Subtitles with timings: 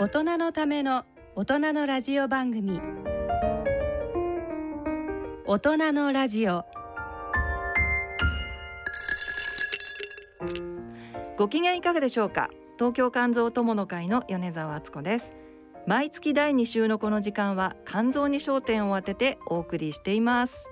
[0.00, 1.04] 大人のための
[1.36, 2.80] 大人のラジオ番組。
[5.44, 6.64] 大人のラジオ。
[11.36, 12.48] ご機嫌いかがでしょうか？
[12.78, 15.34] 東京肝臓友の会の米澤敦子です。
[15.86, 20.66] 毎月第2週のこの時間は肝臓に焦点を当ててお送りしています。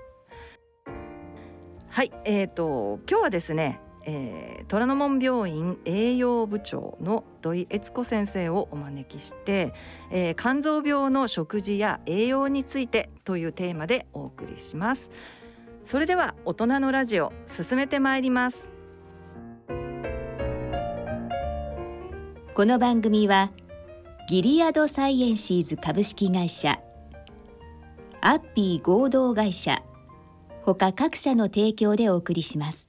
[1.87, 3.79] はいえーと今日はですね
[4.11, 9.71] えー、虎ノ門病院栄養部長の土井悦子先生をお招きして、
[10.09, 15.11] えー、肝臓病の食事や栄養についてというテーマでお送りします。
[15.85, 18.73] それでは大人のラジオ進めてまいります。
[22.55, 23.51] この番組は
[24.27, 26.79] ギリアドサイエンシーズ株式会社
[28.21, 29.83] アッピー合同会社
[30.63, 32.88] 他各社の提供でお送りします。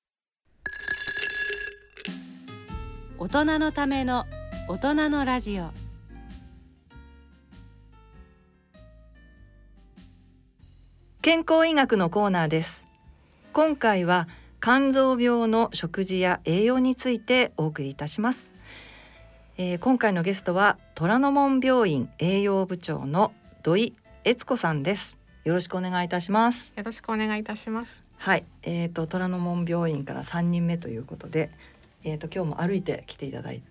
[3.21, 4.25] 大人のための
[4.67, 5.69] 大人のラジオ。
[11.21, 12.87] 健康医学のコーナーです。
[13.53, 14.27] 今回は
[14.59, 18.53] 肝臓病の食事や栄養についてお送りいたします、
[19.55, 23.93] えー、今回のゲストは虎ノ門病院栄養部長の土井
[24.23, 25.19] 悦子さんです。
[25.43, 26.73] よろしくお願いいたします。
[26.75, 28.03] よろしくお願いいたします。
[28.17, 28.45] はい。
[28.63, 31.51] えーと虎ノ門病院から3人目ということで
[32.03, 33.63] えっ、ー、と今日も歩いて来ていただいて。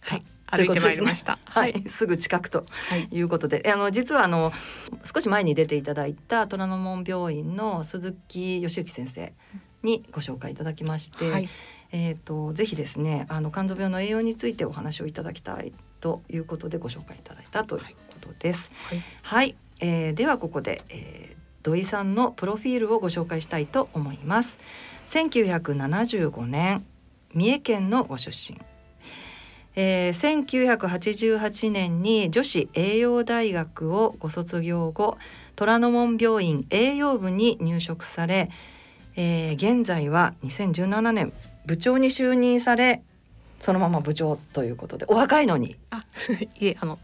[0.00, 1.38] はい、歩いてまいりました。
[1.44, 2.64] はい、すぐ近くと
[3.12, 3.20] い。
[3.22, 4.52] うことで、はい、あの実はあの
[5.04, 9.32] 少し前に出ていただいた虎ノ門病院の鈴木義之先生
[9.82, 11.48] にご紹介いただきまして、はい、
[11.92, 17.88] えっ、ー、とぜひですね、あの肝臓病の栄養についてお話をいただきたいということでご紹介いただいたというこ
[18.20, 18.70] とです。
[18.84, 24.58] はい、はい、えー、ではここで、えー、土井さんのプロフィールをご紹介したいと思います。
[25.06, 26.84] 1975年
[27.34, 28.58] 三重県のご出身、
[29.76, 35.18] えー、1988年に女子栄養大学をご卒業後
[35.56, 38.48] 虎ノ門病院栄養部に入職され、
[39.16, 41.32] えー、現在は2017年
[41.66, 43.02] 部長に就任され
[43.60, 45.76] そのまま部長ということでお若いのに。
[45.90, 46.04] あ
[46.58, 46.98] いえあの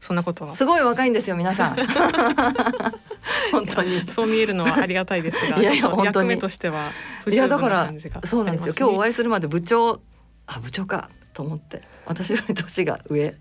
[0.00, 0.54] そんなことは？
[0.54, 1.76] すごい若いんですよ皆さん。
[3.52, 4.06] 本当に。
[4.10, 6.06] そう見えるのはありがたいですがいやいや本当に。
[6.06, 6.90] 役目としては
[7.28, 7.92] いやだから
[8.24, 8.74] そうなんですよ。
[8.78, 10.00] 今日お会いするまで部長
[10.46, 11.82] あ部長かと思って。
[12.06, 13.34] 私より年が上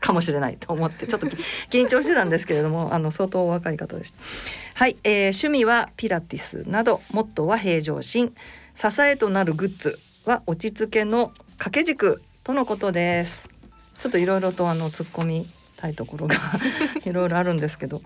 [0.00, 1.26] かもしれないと思ってちょっと
[1.70, 4.18] 緊張してたんですけれどもあの相当若い方でした。
[4.74, 8.34] はい、えー、趣味はピラティスなどモットーは平常心。
[8.74, 11.28] 支えとなるグッズは落ち着けの
[11.58, 13.48] 掛け軸とのことです。
[13.98, 15.50] ちょっといろいろとあの突っ込み
[15.80, 16.36] たいところが
[17.04, 18.02] いろいろあるんですけど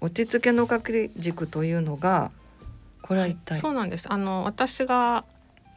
[0.00, 2.30] 落ち着けの掛け軸というのが
[3.02, 4.06] これは一体、はい、そうなんです。
[4.10, 5.24] あの私が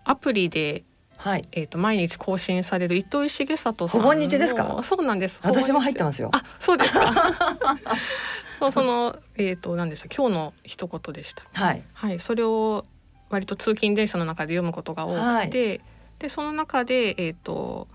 [0.03, 0.83] アプリで
[1.17, 4.81] はい、えっ、ー、と毎日更新される糸井重里さんほぼ日ですか？
[4.83, 5.39] そうなんです。
[5.43, 6.29] 私も入ってますよ。
[6.33, 7.13] あそうですか。
[8.59, 11.83] そうそのえっ、ー、と何でした今日の一言でしたはい。
[11.93, 12.85] はいそれを
[13.29, 15.81] 割と通勤電車の中で読むことが多くて、はい、
[16.19, 17.87] でその中でえっ、ー、と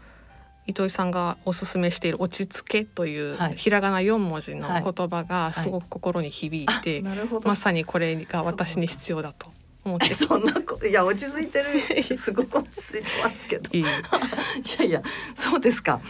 [0.70, 9.48] 糸井さんがおすすめしている「落ち着け」というひらがな4文字の言葉がすごく心に響いて、はいはい、まさにこれが私に必要だと
[9.84, 10.14] 思って。
[10.14, 13.70] そんなこといや落ち着いてる すごく落ち着いてますけど。
[13.76, 13.82] い
[14.78, 15.02] やいや
[15.34, 16.00] そうですか。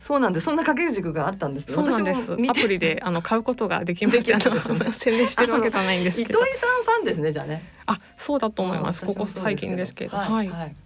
[0.00, 2.32] そうなんでそんな掛け軸があったんです、ね、そうなんです。
[2.32, 7.64] アプリであの 買うことができました、ね、宣伝してるわけじゃないんです糸井さんファンですねじゃあね。
[7.86, 9.04] あそうだと思います。
[9.04, 10.16] ここ最近ですけど。
[10.16, 10.76] はい、はい。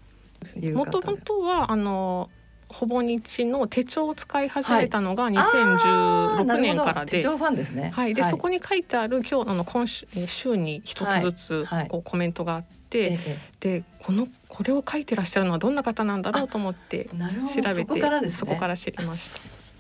[0.73, 2.31] もともとはあの
[2.73, 7.91] ほぼ日の手帳を使い始めたのが2016年からで、手帳ファンですね。
[7.93, 13.21] はい、で、はい、そこに書いてある今日あの今週週に一つずつこうコメントがあって、はいはい、
[13.59, 17.09] でこのこれを書いてらっしゃるのはどんな方なんだろうと思って
[17.53, 19.31] 調べてそこから、ね、そこから知りまし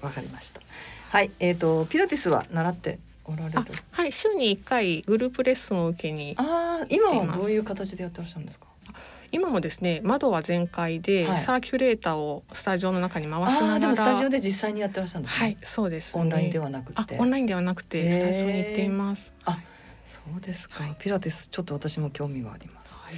[0.00, 0.06] た。
[0.06, 0.60] わかりました。
[1.10, 3.62] はい、えっ、ー、とピラティスは習っておられる？
[3.92, 4.10] はい。
[4.10, 8.66] 週に一回グループレッスンを受けにああ今はどういう形でやってらっしゃるんですか？
[9.32, 15.46] 今もですね窓は全開で、はい、サーキュレーターをスタジオの中に回しながらでもスタジオで実際にやってらっしゃるんですね。
[15.46, 17.18] はいそうです、ね、オンラインではなくて。
[17.18, 19.32] オンラインではなくてスタジオに行っています。
[19.44, 19.58] あ
[20.06, 22.94] そうですか、はい、ピラティスちょっと私も興味はあります。
[22.94, 23.14] はい、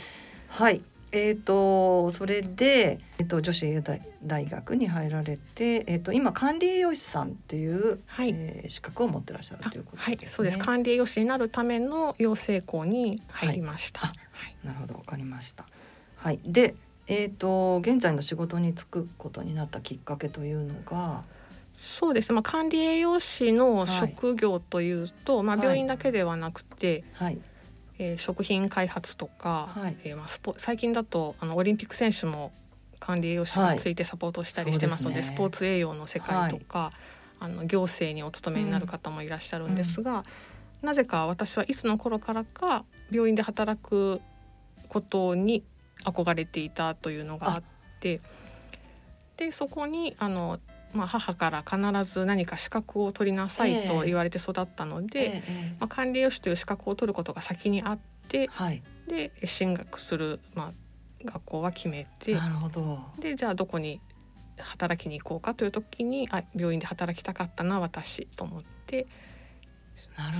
[0.49, 0.83] はい。
[1.15, 3.83] えーと、それで、えーと、女子
[4.25, 8.31] 大学に入られて、えーと、今管理栄養士さんっていう、はい。
[8.35, 10.17] えー、資格を持ってらっしゃるということですね。
[10.17, 10.59] はい、そうです。
[10.59, 14.07] 管理栄養士になるための養成校に入りました。
[14.07, 14.13] は
[14.65, 14.95] い、なるほど。
[14.95, 15.67] わかりました。
[16.23, 16.75] はい、で、
[17.09, 21.23] えーと、現在の仕事に就くことになったきっかけというのが
[21.77, 27.39] そうですね、まあ、管理栄養士の職業というと、はい、まあ、病院だけではなくて、はい。
[27.99, 32.51] えー、食品開発とか、はい、えー、まあ、スポ最近だとあのオリンピック選手も
[32.99, 36.91] 管理栄養士についてサポートしたりしてますのではいでね、スポーツ栄養の世界とか、
[37.39, 40.25] あの行政にお勤めになる方もいらっしゃるんですが、うんうん、
[40.83, 44.21] なぜか私はいつの頃からか病院で働く
[44.89, 45.63] ことに
[46.05, 47.63] 憧れていたというのがあっ
[48.01, 48.21] て
[49.37, 50.59] でそこにあの、
[50.95, 60.73] まあ、母から必ず何か資格を取りなさいと言われて育ったので、えー、まあ、管理栄養士という資格を取ることが先にあって、はい、で進学する、まあ、
[61.25, 62.99] 学校は決めてなるほど。
[63.21, 64.01] でじゃあどこに
[64.59, 69.07] 働きに行こうかという時にあ病院で働きたかったな私と思って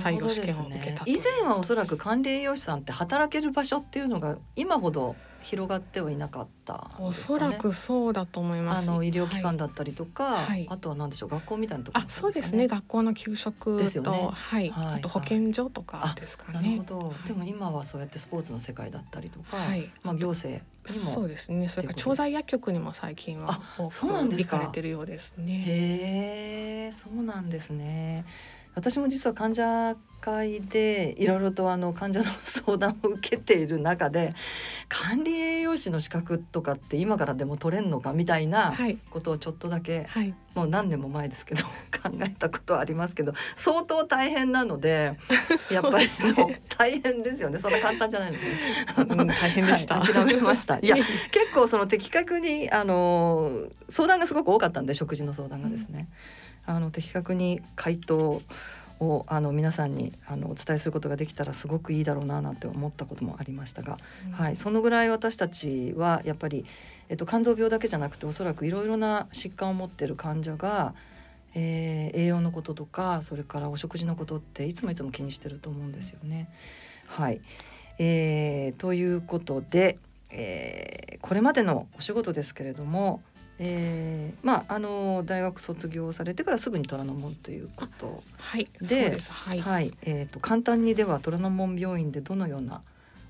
[0.01, 8.89] 採用試験を受けた、ね、以前はおそらく管理栄養士さんって働ける場所っていうのが今ほど広がってはいなかった、ね、おそらくそうだと思います。
[8.89, 14.29] あの医療機関だったりとか、はい、あとは何でしょう学校みたいなところ、ね、あそうですね学校の給食ですよね。
[14.31, 16.59] はい、はい、あと保健所とかですかね。
[16.59, 17.13] なるほど。
[17.27, 21.69] でも今はそうやってスポーツの世界だったりとか、はい、まあ行政にもそうですね。
[21.69, 25.63] それから調剤薬局にも最近は多く行かれてるようですね。
[25.67, 28.25] へえ、そうなんですね。
[28.75, 34.33] 私も実は患者会でいろいろとあの患者の相談を受けている中で
[34.87, 38.73] 管理栄養士の資格とかって今からでも取れんのかみたいな
[39.09, 45.17] ことをちょっとだけ、はい、もう何年も前ですけど 考えたことはありますけど相当大変なので
[45.69, 47.59] やっぱりそう、ね、大変ですよね。
[47.59, 49.05] そんな簡単じゃないですね。
[49.09, 50.79] うん、大変でした、はい、諦めました。
[50.81, 51.07] いや結
[51.53, 56.07] 構その的確にあの相談がすごく多かったんで食事の相談がですね。
[56.37, 58.41] うんあの的確に回答
[58.99, 66.65] をあの皆さんにあのお伝えすることができたらすごくいいだろうななんて思ったこともありましたが、うん、はい、そのぐらい私たちはやっぱり、
[67.09, 70.93] えっと、肝臓病だけじゃなくておそらくいろいろな疾患を持ってる患者が、
[71.55, 76.49] えー、栄養のこととかそれからお食事のことっていつもいつも気にしてると思うんですよね。
[77.07, 77.41] はい、
[77.99, 79.97] えー、ということで、
[80.29, 83.21] えー、これまでのお仕事ですけれども
[83.59, 92.81] えー、まああの大学卒業されてからすぐに虎ノ門ということはいで、はい、はい、えっ、ー、と簡単にでは虎ノ門病院でどのような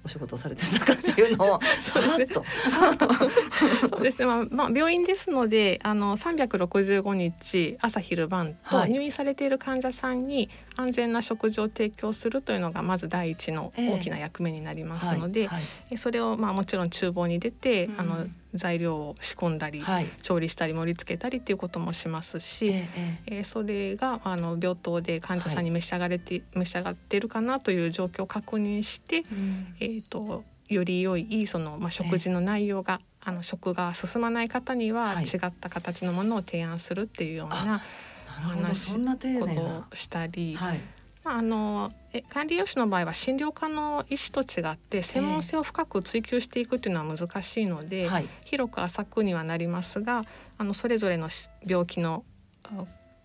[0.05, 2.27] お仕事をされてたかっていうのを そうですね。
[3.89, 4.25] そうですね。
[4.25, 37.81] まあ、まあ、病院ですので、あの三百六十五日朝昼晩と入院されている患者さんに安全な食事を提供するというのがまず第一の大きな役目になりますので、えーはいはい、それをまあもちろん厨房に出て、うん、あの材料を仕込んだり、はい、調理したり盛り付けたりっていうこともしますし、えー、えー、それがあの病棟で患者さんに召し上がれて、はい、召し上がっているかなという状況を確認して、うん、えーと、より良いその、まあ、食事の内容が、えー、あの食が進まない方には違った形のものを提案するっていうような
[38.25, 40.55] 話ことをしたり。
[40.55, 40.79] はい
[41.23, 41.89] まあ、あの
[42.29, 50.21] 管理栄養士の場合は診療科の医師と違って専門性を深く追求していくというのは難しいので、えー広く浅くにはなりますが
[50.59, 51.27] あのそれぞれの
[51.65, 52.23] 病気の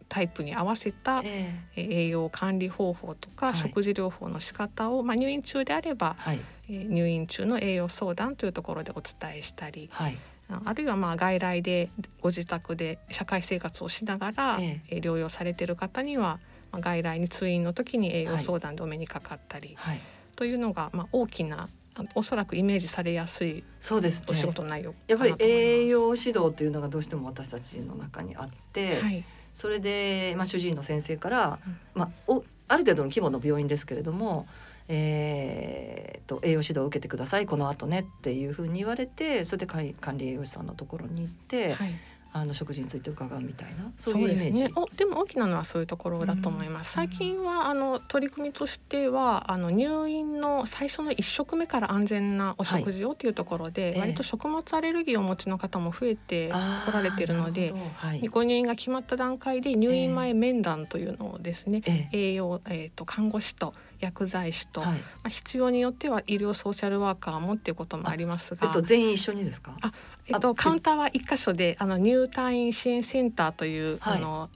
[0.09, 6.41] タイプに合わせた、えー、栄養管理方法とか、はい、食事療法の仕方を、まあ、入院中であれば、はい、
[6.71, 10.19] えー、入院中の栄養相談というところでお伝えしたり、はい、
[10.65, 11.91] あるいはまあ外来で
[12.23, 16.41] ご自宅で社会生活をしながら、えー、療養されている方には
[16.81, 20.01] 外来に通院の時に栄養相談でお目にかかったり、はい、
[20.37, 21.69] というのが、まあ、大きな
[22.15, 34.47] おそらくイメージされやすいそうです、ね、お仕事内容やっぱり栄養指導というのがどうしても私たちの中にあって、はい、それで、まあ、主治医の先生から、うん、まあ、おある程度の規模の病院ですけれども、
[34.89, 41.95] えーと、栄養指導を受けてくださいこの後ねっていうふうに言われてそれで管理栄養士さんのところに行って、はい、
[42.33, 44.65] あの食事について伺うみたいなそういうイメージ。
[44.65, 56.51] ね、おでも大きなのはそういうところだと思います、うん、最近はあの取り組みとしてはあの入院の最初の1食目から安全なお食事をというところで、はい、割と食物アレルギーをお持ちの方も増えて
[56.87, 69.77] こられているので、はい、ご入院が決まった段階で入院前面談というのをですね、えー、栄養、えーと看護師と薬剤師と、はい、まあ、必要によっては医療ソーシャルワーカーもっていうこともありますが、えっと、全員一緒にですか？
[69.81, 69.93] あ、
[70.27, 74.51] えっと、カウンターは一箇所であの入退院支援センターという、はい、あの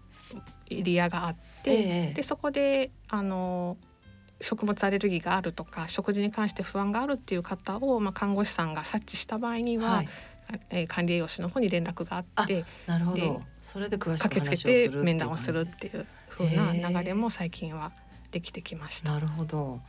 [0.70, 3.76] エリアがあって、えー、でそこであの
[4.40, 10.08] 食物アレルギーがあるとか食事に関して不安があるっていう方を、まあ、看護師さんが察知した場合には、はい、
[10.70, 13.42] えー、管理栄養士の方に連絡があってなるほど。
[13.60, 17.92] それで駆けつけて面談をするっていう風な流れも最近は
[18.32, 19.12] できてきました。
[19.12, 19.80] なるほど。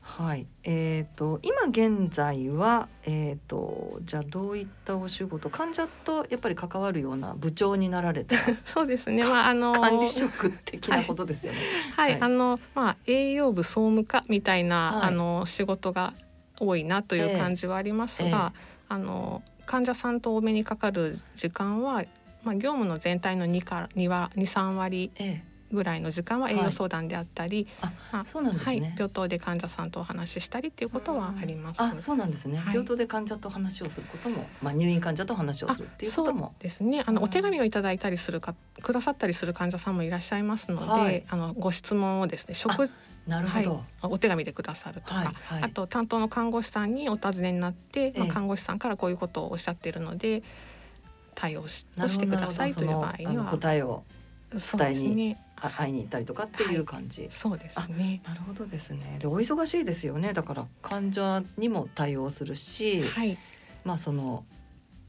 [0.00, 11.58] はい、えーと、今現在は、えーと、じゃあどういったお仕事患者とやっぱり関わるような部長になられた そうですね、まあ、あの管理職的なことですよね。
[11.94, 16.14] はい、はい、あのまあ、営業部総務課みたいな、はい、あの仕事が
[16.58, 18.38] 多いなという感じはありますが、えーえ。
[18.40, 18.50] ー、
[18.88, 22.02] あの患者さんと多めにかかる時間は、
[22.42, 25.10] まあ、業務の全体の2から2は23割。
[25.16, 31.80] えーぐらいの時間は栄養相談であったり、はい、あそうなんですね、はい、病棟で患者さんとお話ししたりっていうことはあります。
[31.80, 36.54] あそうなんですね、はい、病棟で患者と話をすることも、まあ、入院患者と話をするっていうことも。
[36.58, 37.02] ですね。
[37.06, 42.88] あのお手紙をいただいたりするかくださったりする患者さんもいらっしゃいますので、はい、あのご質問をですね食
[43.26, 50.42] なるほど、お手紙でくださるとか、あと担当の看護師さんにお尋ねになって、まあ、看護師さんからこういうことをおっしゃっているので
[51.34, 53.44] 対応ししてくださいという場合には。
[53.44, 54.02] 答えを
[54.50, 58.22] 伝えに会いに行ったりとかっていう感じ、はい、そうですね。
[58.24, 59.18] なるほどですね。
[59.18, 60.32] でお忙しいですよね。
[60.32, 63.36] だから患者にも対応するし、はい、
[63.84, 64.44] まあその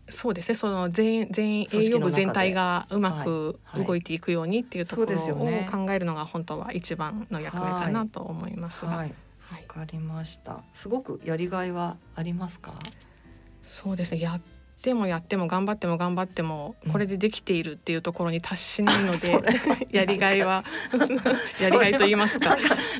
[0.09, 0.55] そうですね。
[0.55, 5.17] その全全営業部全体がうまく動いていくようにっていうところを
[5.65, 8.89] 考えるのが本当は一番の役目かなと思いますが。
[8.89, 9.15] はい、わ、
[9.67, 10.61] かりました。
[10.73, 12.73] すごくやりがいはありますか？
[13.67, 14.19] そうですね。
[14.19, 14.41] や
[14.79, 19.43] っってもやっても頑張っても頑張ってもこれでできているっていうところに達しないので、 うん、
[19.91, 20.63] やりがいは
[21.61, 22.57] やりがいと言いますか。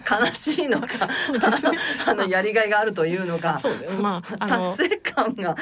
[0.09, 0.87] 悲しいのか。
[1.25, 3.61] そうです、ね、あのやりがいがあるというのか。
[4.01, 5.55] まあ、あの達成感が。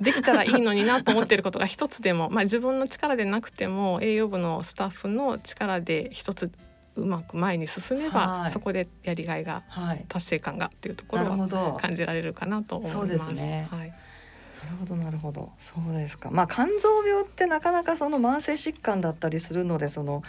[0.00, 6.50] できたらいいのになと思っていることが一つでも、まあ、自分の力でなくても営業部のスタッフの力で一つ
[6.96, 12.98] うまく前に進めば、はい、そこでやりがいが、はい、達成感がっていうところは感じられるかなと思います。
[12.98, 13.88] そうですね、はい。
[13.88, 13.94] な
[14.68, 15.50] るほどなるほど。
[15.58, 16.30] そうですか。
[16.30, 20.22] まあ肝臓病ってなかなかその慢性疾患だったりするのでその、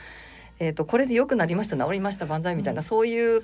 [0.59, 3.41] えーと、これで良くなりました治りました万歳みたいな、うん、そういう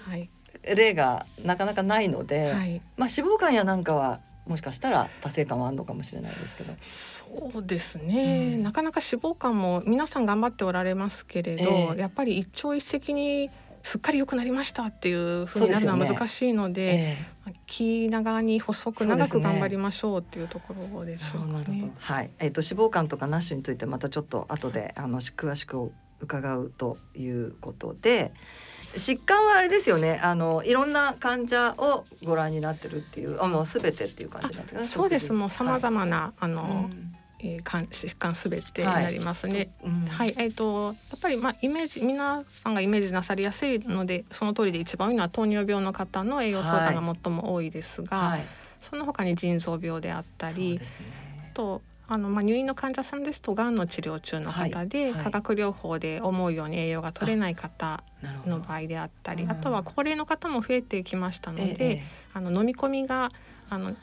[0.63, 6.73] 例がなかなかないので、はい、まあ脂肪肝やなんかはもしかしたら達成感はあるのかもしれないですけど。
[6.81, 13.49] そうですね、うん、なかなか脂肪肝も皆さん頑張っておられますけれど、えー、やっぱり一朝一夕に
[13.87, 17.17] すっかり良くなりましたっていうふうになるのは難しいので、ね
[17.47, 21.89] えー、気長に細く長く頑張りましょうっていうところでしょうかね。
[21.97, 25.89] はい、えっ、ー、と脂肪肝とかナッシュについてまたちょっと後であの詳しく
[26.19, 28.33] 伺うということで。
[28.95, 30.19] 疾患はあれですよね。
[30.23, 34.83] あのいろんな患者をご覧になってるっていう、あのすべてっていう感じなんですね。
[34.85, 35.33] そうです。
[35.33, 39.53] もう様々な、はい、あの、うんえー、疾患すべてになりますね。
[39.57, 48.41] はい、うん、はい、えっ、ー、とやっぱりまあイメージ皆さんがイメージなさりやすいのでその通りで一番多いのは糖尿病の方の栄養相談が最も多いですが、はい、
[48.81, 50.85] その他に腎臓病であったり、ね、
[51.53, 58.01] とあのまあ入院の患者さんですとがんの治療中の方で、はい、化学療法で思うように栄養が取れない方
[58.45, 62.03] の場合であったりあとは高齢の方も増えてきましたので、ええ、
[62.33, 63.29] あの飲み込みが
[63.69, 63.93] あの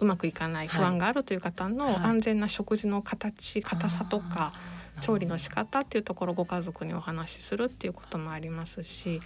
[0.00, 4.52] うまくいかない不安があるという方の安全な食事の形硬さとか
[5.00, 9.20] 調理の仕方っていうところをご家族にお話しするっていうこともありますし。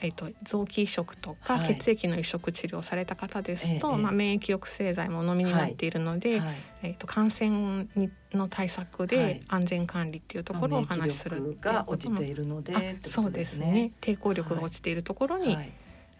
[0.00, 13.92] えーと、臓器移植とか血液の移植治療された方ですと、はい、まあ、免疫抑制剤もお飲みになっているので、はい、えーと、感染にの対策で安全管理っていうところをお話しするが落ちているので、そうですね。
[14.00, 15.72] 抵抗力が落ちているところに、はい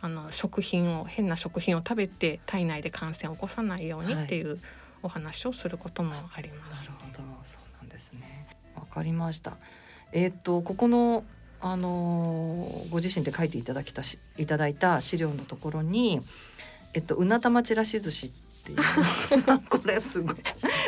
[0.02, 4.58] あの食品を変な食品を食べて体内で感染を起こさないようにっていう
[5.02, 6.80] お話をすることもあります。
[6.80, 8.48] なるほど、そうなんですね。
[8.74, 9.56] わかりました。
[10.10, 11.24] えっ、とここの
[11.60, 16.20] あのー、ご自身で書いていただきたしいただいた資料のところに、
[16.94, 18.32] えっとうな玉ちらし寿司っ
[18.64, 18.78] ていう。
[19.68, 20.36] これすごい。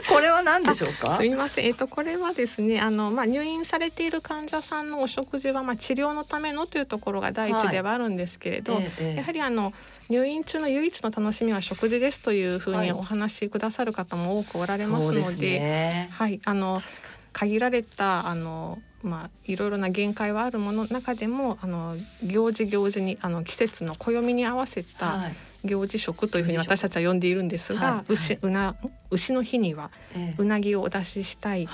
[0.09, 1.17] これは何でしょうか？
[1.17, 1.67] すみません。
[1.67, 9.73] えっ、とこれはですねあのまあ入院されている患者さんのお食事はまあ治療のためのというところが第一ではあるんですけれど、はいええ、やはりあの
[10.09, 16.81] 入院中の唯一の楽しみは食事ですというふうにお話しくださる方も多くおられますので、ね、はいあの
[17.33, 25.31] 限られたあのまあ、いろいろな限界はあるもの中でもあの行事行事にあの季節の暦に合わせた
[25.65, 28.75] 行事食というふうに私たちは呼んでいるんですが、はい、牛うな
[29.11, 29.91] 牛の日には
[30.39, 31.69] うなぎをお出ししたい。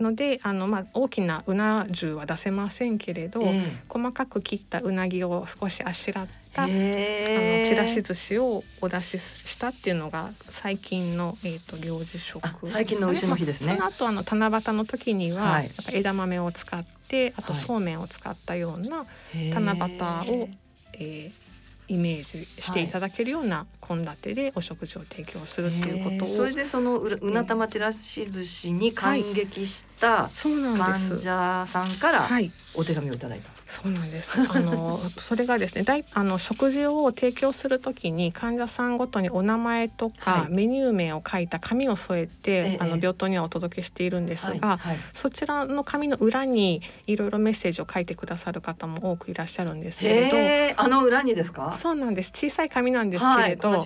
[0.00, 7.68] のであの、まあ、大きなうな重は出せませんけれど、えー、細かく切ったうなぎを少しあしらった、え。
[7.70, 13.76] ー、あのちらし寿司をお出ししたっていうのが最近の、えーと、行事食、ね、最近の牛の日ですね。
[13.76, 19.04] まあ、その後あの七夕の時には、はい、枝豆を使ってあとそうめんを使ったような
[19.34, 20.48] 七夕を、
[20.94, 21.47] えー、
[21.88, 30.30] イメージしていただけるような献立でお食事を提供するっていうことを、それでそのうな玉ちらし寿司に感激した
[30.76, 32.28] 患者さんから
[32.74, 33.57] お手紙をいただいた。
[33.70, 34.32] そうなんです。
[34.50, 44.78] あの それがですね、だいあの食事を提供するときに患者さんごとにお名前とか、メニュー名を書いた紙を添えて、あの病棟にはお届けしているんですが、
[45.12, 50.30] そちらの紙の裏にいろいろメッセージを書いてくださる方も多くいらっしゃるんですけれ
[50.76, 51.76] ど、あの裏にですか？
[51.78, 52.30] そうなんです。
[52.34, 53.76] 小さい紙なんですけれど、ね、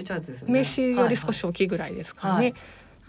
[0.53, 2.55] 名刺より少し大きいぐらいですかね。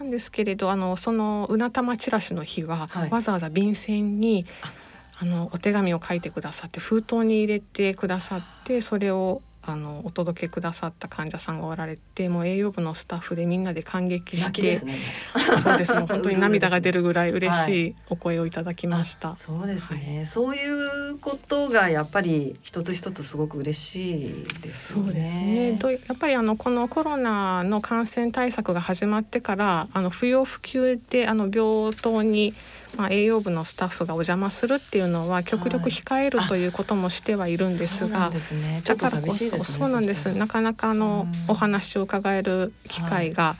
[0.00, 4.44] なんですけれどあのそのうな玉チラシの日は、わざわざ便箋に
[5.18, 14.98] あのお手紙を書いてくださって封筒に入れてくださってそれをあのお届けくださった患者さんがおられてもう栄養部のスタッフでみんなで感激して、ね、
[15.62, 15.94] そうです。
[15.94, 19.28] ね 本当に涙が出るぐらい嬉しいお声をいただきました。
[19.28, 25.02] はい、そうですね、はい、そういうことがやっぱり一つ一つすごく嬉しいですね。
[25.04, 25.76] そうですね。
[25.78, 32.54] とやっぱりあのこのコロナの感染対策が始まってからあの不要不急であの病棟に
[32.96, 38.30] まあ、栄養部のスタッフがお邪魔するっていうのは極力控えるということもしてはいるんですが、
[38.84, 40.26] だからこそそうなんです。
[40.34, 43.56] なかなかあのお話を伺える機会が、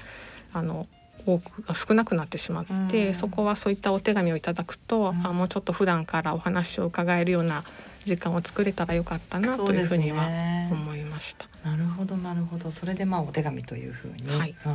[0.52, 0.86] あの
[1.26, 7.64] 多く少なくなってしまって、そこはそういったお手紙をいただくと、あもうちょっと普段からお話を伺えるような
[8.04, 10.28] 時間を作れたらよかったなというふうには
[10.70, 11.46] 思いました。
[11.68, 12.70] なるほどなるほど。
[12.70, 14.26] それでまあお手紙というふうに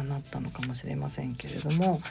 [0.09, 2.01] なったのかもしれませんけれども、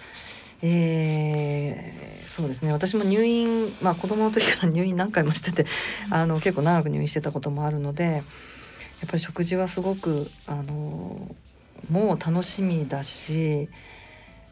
[0.62, 2.72] えー、そうですね。
[2.72, 5.66] 私も入院、まあ、子供の時から入院何回もしてて
[6.10, 8.22] あの結構長く入院してたこともあるのでやっ
[9.06, 11.34] ぱり食事はすごくあの
[11.90, 13.68] もう楽しみだし、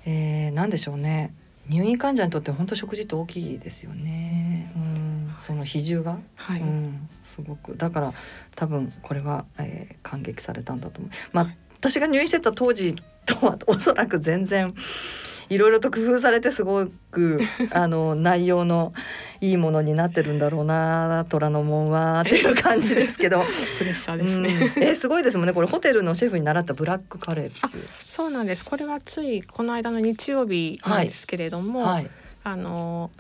[0.05, 1.35] えー、何でしょうね。
[1.69, 4.73] 入院患者にとって本当食事って大きいですよね。
[4.77, 7.77] うん、その比重が、はい、うん、すごく。
[7.77, 8.13] だから
[8.55, 11.11] 多分これは、えー、感激されたんだと思う。
[11.33, 12.95] まあ私が入院してた当時
[13.27, 14.75] とはおそらく全然
[15.49, 18.93] いろいろと工夫されてすごく あの内容の
[19.41, 23.45] いいものになってるんだろうな虎ノ門はっていう感じですけど。
[23.79, 25.53] プレッシャーですね、うん、えすごいですもんね。
[25.53, 27.85] これホテルのシェフに習ったブラックカレーっていう。
[28.09, 28.65] そうなんです。
[28.65, 31.93] これはついこの間の日曜日なんですけれども、はい。
[31.95, 32.11] はい、
[32.45, 33.11] あの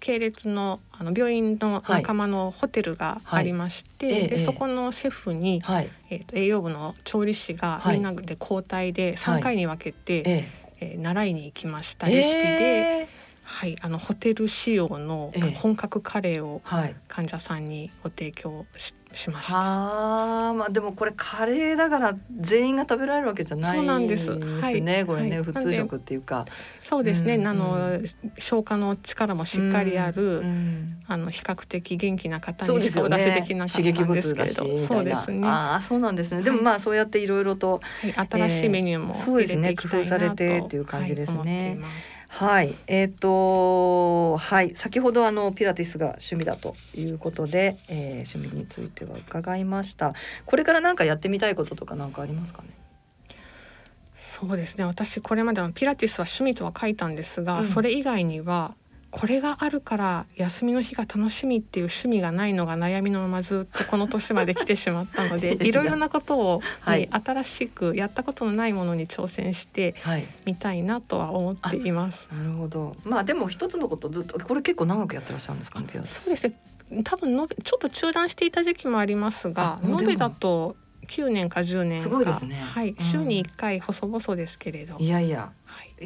[0.00, 10.48] 系列のあの病院の仲間のホテルがありまして、はいはい、でそこのシェフに、はい、えーと、栄養部の調理師がみんなで交代で3回に分けて、
[10.80, 13.06] えー、習いに行きましたレシピで、えー、
[13.44, 16.62] はい、あのホテル仕様の本格カレーを
[17.08, 19.54] 患者さんにご提供し,、しました。
[19.56, 24.30] あまあでもこれカレーだから全員が食べられるわけじゃないそうなんです。
[24.32, 26.46] はい、ねこれね、はい、普通食っていうか。
[26.82, 27.36] そうですね。
[27.36, 28.00] うん、あの
[28.38, 35.46] 消化の力もしっかりある、うん、あの比較的元気な方にそう出し的な刺激物だしそうですね。
[35.46, 36.42] ああそうなんですね。
[36.42, 37.80] でもまあそうやっていろいろと、
[38.14, 39.74] はい、新しいメニューもそうですね。
[39.74, 41.78] 工夫されてっていう感じですね。
[42.40, 50.14] はい、えっ、ー、とはい先ほどあのピラティスが趣味だということで、えー、趣味については伺いました。
[50.46, 52.68] これから何かやってみたいこととか何かありますかね？
[54.14, 54.84] そうですね。
[54.84, 58.74] 私これまでのピラティスは趣味とは書いたんですが、うん、それ以外には
[59.10, 69.94] これがあるから休みの日が楽しみっていう趣味がないのが悩みのままずっとこの年まで来てしまったので いろいろなことを、はい、新しくやったことのないものに挑戦して
[70.44, 72.28] みたいなとは思っています。
[72.32, 72.96] なるほど。
[73.04, 75.86] まあでも一つのことずっとこれ結構長くやってらっしゃるんですかね。
[76.04, 76.54] そうですね。
[77.04, 82.56] 多分のちょっと中断していた時期もありますが、延べだと9年か10年かすごいですね。
[82.60, 84.96] はい、週に1回細々ですけれど。
[84.98, 85.52] いやいや。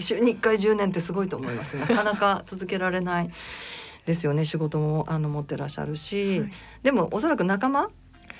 [0.00, 3.30] 週に1回10年ってすごいと思います なかなか続けられない
[4.06, 4.44] ですよね。
[4.44, 6.52] 仕事もあの持ってらっしゃるし、はい、
[6.82, 7.88] でもおそらく仲間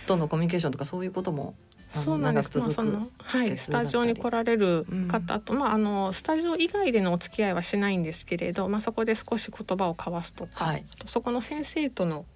[0.07, 1.55] とのコミュニケーションとかそういうことも
[1.91, 2.59] そうなんです。
[2.59, 3.57] まあ、そのはい。
[3.57, 12.27] スタジオに来られる方と、うん、まああのスタジオ以外でのお付き合いはしないんですけれど、まあそこで少し言葉を交わすとか、はい、そこの先生との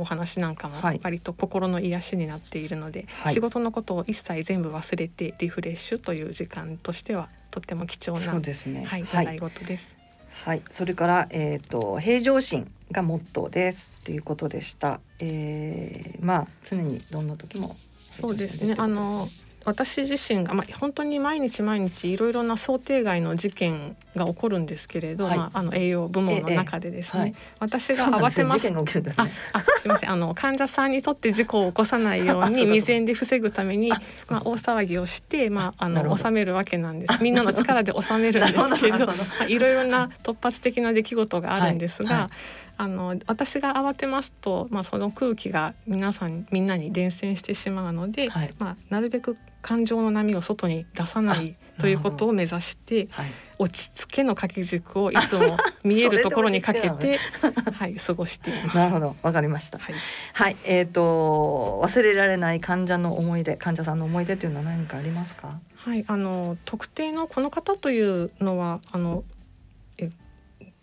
[0.00, 9.96] お話なんかも割と心の癒しになっているので、はい、仕事のことを一切全部忘れてリフレッシュという時間としてはとっても貴重なそうですね、はい、習い事です。
[10.44, 15.00] はい、それからえっ、ー、と平常心がモットーですということでした。
[15.18, 17.76] えー、まあ常にどんな時も
[18.12, 18.74] そうですね。
[18.78, 19.28] あの
[19.64, 28.76] 私自身が、まあ、本当に毎日毎日いろいろな想定外の事件が起こるんですけれど、はい、まあ、あの栄養部門の中でですね、ええはい、私が合わせます、ね、
[29.16, 29.22] あ
[29.52, 30.10] あすみません。
[30.10, 33.90] あの患者さんにとって事故を起こさないように 未然で防ぐために
[34.28, 37.22] まあ、大騒ぎをして、まあ、あの収めるわけなんです。
[37.22, 42.14] みんなの力で収めるんですけどまあ、いろいろな突発的な出来事があるんですが。
[42.14, 57.18] はいあの私が慌てますと、まあ、その空気が皆さんみんなに伝染してしまうので、はい、まあ、なるべく感情の波を外に出さないということを目指して、はい、落ち着けの掛け軸をいつも見える ところにかけて
[57.74, 58.76] はい、過ごしています。
[58.76, 59.78] なるほど、わかりました。
[59.78, 59.94] はい、
[60.32, 65.58] はい、えっ、ー、と忘れられない患者の思い出、患者さんの思い出というのは何かありますか？
[65.76, 69.24] はい、あの特定のこの方というのはあの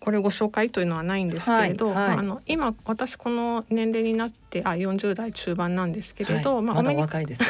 [0.00, 7.42] これご紹介というのはないんですけれど、はいはい、まあ、あの今私この年齢になってあ40代中盤なんですけれど、はい、まあ、お目に若いです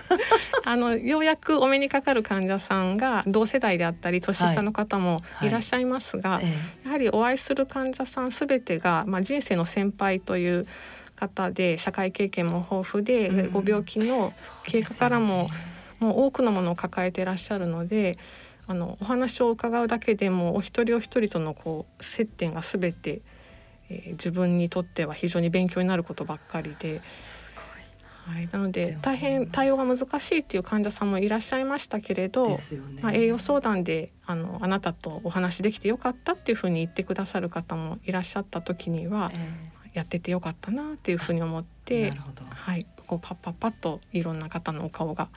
[0.64, 6.40] あのようやくお目にかかる患者さんが同世代であったり年下の方もいらっしゃいますが、
[6.84, 10.66] やはりお会いする患者さんすべてが、まあ、人生の先輩という
[11.16, 14.32] 方で社会経験も豊富で、うん、ご病気の
[14.64, 15.46] 経過からも、ね、
[15.98, 18.16] もう多くのものを抱えていらっしゃるので。
[18.72, 23.20] あのお話を伺うだけでもお一人お一人とのこう接点が全て、
[23.90, 27.02] えー、自分にとっては非常に勉強になることばっかりで。
[28.24, 32.56] はい、なので大変対応が難しいっていう患者さんもいらっしゃいましたけれど、ね、
[33.00, 42.12] まあ、栄養相談であのあなたとお話できてよかったっていうふうに言ってくださる方もいらっしゃった時には、えー、やっててよかったなっていうふうに思って、
[42.48, 45.28] はい、こうパッパッパッといろんな方のお顔が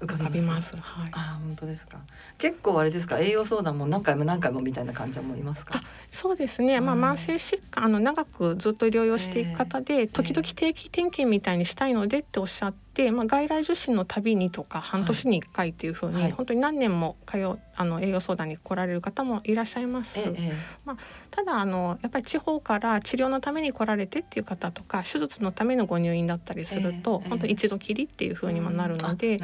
[0.00, 0.76] 浮かびます。
[0.76, 1.10] はい。
[1.12, 1.98] あ本当ですか。
[2.38, 5.82] 結構あれですか栄養相談も何回も何回もみたいな患者もいますか。
[6.10, 6.80] そうですね。
[6.80, 17.38] まあ慢性疾患あの長くずっと療養していく方で、えー、時々定期点検みたいにしたいのでっておっしゃって、まあ外来受診のたびにとか半年に1回っていうふうに、はい、本当に何年も通
[17.76, 20.18] あの栄養相談に来られる方もいらっしゃいます。
[20.18, 20.52] えー、
[20.84, 20.96] まあ
[21.30, 29.38] ただあのやっぱり地方から治療のために来られてっていう方とか手術のためのご入院だったりすると、えー、本当一度きりっていうふうにもなるので、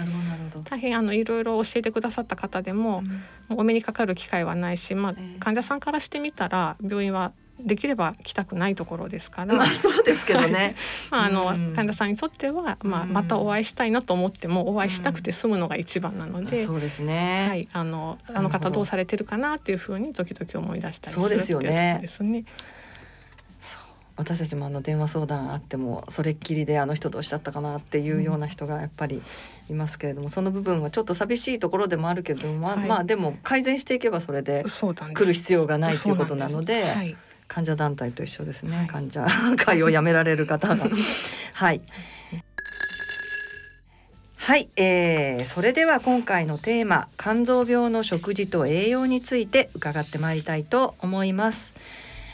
[0.64, 7.32] 大変あのいろいろ教えてくださった方でもうん、もうお目にかかる機会はないし、まあ、患者さんからしてみたら病院は
[7.64, 9.54] できれば来たくないところですから。
[9.54, 10.76] まあそうですけどね。
[11.10, 11.44] まああの、
[11.74, 16.64] 患者さんにとってはまあまたお会いしたいなと思ってもお会いしなくて済むのが一番なので。
[16.64, 17.46] そうですね。
[17.48, 21.98] はいあのあの方どうされてるかなっていうふうに時々思い出したりするそうですよね。
[22.00, 22.44] ですね。
[24.16, 29.22] 私たちもあの電話相談あってもそれっきりであの人どうしちゃったかなっていうような人がやっぱり
[29.70, 37.16] いますけれども、その部分はちょっと寂しいところでもあるけれども、まあ、はい、まあでも改善していけばそれで来る必要がないということなので。
[37.52, 40.86] はい、患者団体と一緒ですね、はい、患者 会をやめられる方が。
[41.52, 41.82] はい。
[44.36, 51.74] はい、えー、それでは今回のテーマ肝臓病の食事と栄養について伺ってまいりたいと思います。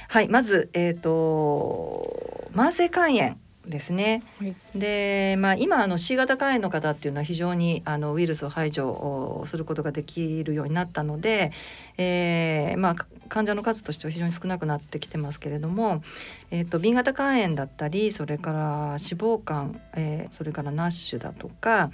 [0.09, 3.37] はいまずえっ、ー、と慢性肝炎
[3.69, 4.23] ですね。
[4.39, 11.53] はい、で、まあ、今あの C 型肝炎の方っていうのは非常にあのウイルスを排除することができるようになったので、
[11.99, 16.03] えーまあ、患者の数としては非常に少なくなってきてますけれども、
[16.51, 21.91] えーと、B 型肝炎だったりそれから脂肪肝、えー、それからナッシュだとか、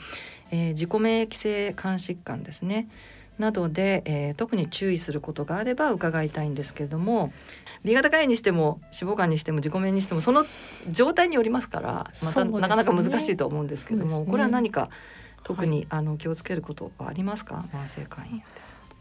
[0.51, 2.89] えー、自己免疫性肝疾患ですね。
[3.37, 7.33] などで、えー、特に注意することがあれば伺いたいんですけれども
[7.85, 10.47] B 型肝炎にしても脂肪肝にしても自己免にしてもその
[10.89, 14.89] 状態によりますからまた、ね、なかなか難しいと思うんですけども、ね、これは何か
[15.43, 17.65] 特に、はい、あの気をつけることはありますか？
[17.73, 18.43] 慢性肝炎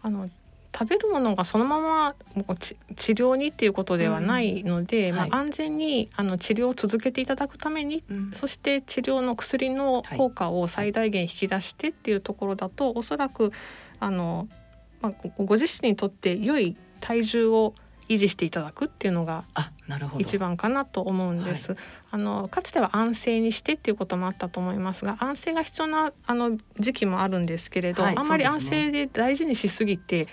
[0.02, 0.28] あの
[0.76, 13.52] 食べるものがそのままもう治療にっていうことではないので、うんはい、まあ、安全にあの治療を続けていただくために、うん、そして治療の薬の効果を最大限引き出してっていうところだと、はい、おそらく
[14.00, 14.48] あの、
[15.02, 17.76] まあ、ご自身にとって良い体重を
[18.10, 19.44] 維持していただくっていうのが
[20.18, 21.72] 一番かなと思うんです。
[21.72, 21.80] はい、
[22.12, 30.28] あのかつては安静にしてっていうこともあったと思いますが安静が必要なあの時期もあるんですけれど、はい、あんまり安静で大事にしすぎて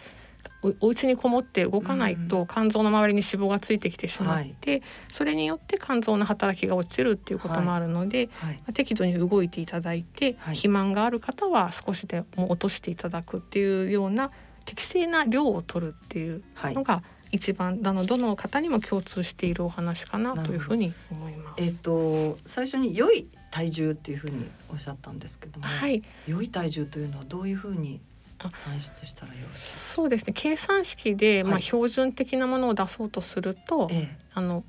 [0.80, 14.30] お家にこもって動かないと肝臓の周りに脂肪がついてきてしまって、はい、それによって肝臓の働きが落ちるっていうこともあるので、はい、適度に動いていただいて、肥満がある方は少しでも落としていただくっていうような
[14.64, 21.62] 適正な量を取るっていうのが、一番あのどの方にも共通しているお話かなというふうに思います。
[21.64, 28.00] えっ、と最初に良い体重っていうふうにおっしゃったんですけども、はい、良い体重というのはどういうふうに
[28.48, 30.32] 算出したらよそうですね。
[30.34, 34.64] 計算式で、まあ、標準的なものを出そうとすると、ええ、あの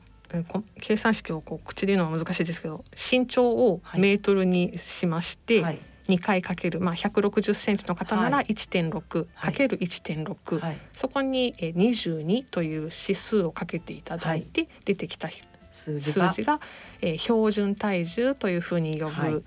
[0.80, 15.30] 計算式をこう口で言うのは難しいですけど身長をメートルにしまして、はい、2回かける、まあ、160センチの方なら1.6かける1.6、はい、そこに22という指数をかけていただいて、出てきた
[15.72, 16.30] 数字が。
[16.30, 16.60] 数字が、
[17.02, 19.44] えー、標準体重というふうに呼ぶ、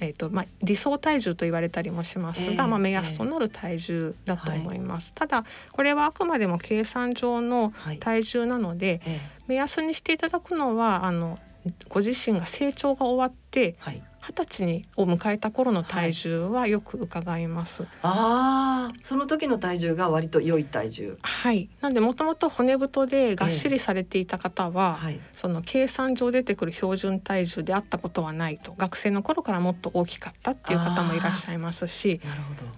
[0.00, 9.00] えーとまあ、理想体重と言われたりもしますが、えー、まあ、目安となる体重だと思います、ただこれはあくまでも計算上の体重なので、
[9.46, 11.36] 目安にしていただくのはあの
[11.88, 13.76] ご自身が成長が終わって、
[14.26, 17.82] 二十歳にを迎えた頃の体重はよく伺います。
[17.82, 21.18] はい、ああ、その時の体重が割と良い体重。
[21.20, 21.68] はい。
[21.82, 32.20] なんでもともと骨太でがっしりされていた方は、えーはい、その計算上出てくる標準体重であったことはないと、学生の頃からもっと大きかったっていう方もいらっしゃいますし、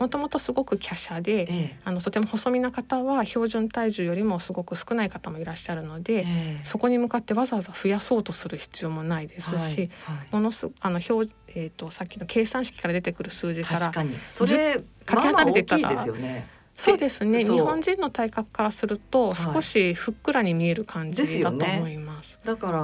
[0.00, 9.64] もともとすごく華奢で、えー、あのとても細身な方は標準体重よりもすごく少ない方もいらっしゃるので、えー、そこに向かってわざわざ増やそうとする必要もないですし、はい。
[9.66, 13.92] はい、ものすあの標えーと、さっきの計算式から出てくる数字から
[14.28, 16.46] それかけ離れてたら、ですよね。
[16.76, 17.42] そうですね。
[17.42, 22.78] 日本人の体格からすると少しふっくらに見える感じだと思います、はいね、だから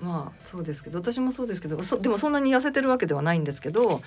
[0.00, 4.00] まあそうですけど私もそうですけどそでもそんなに痩せてるわけではないんですけど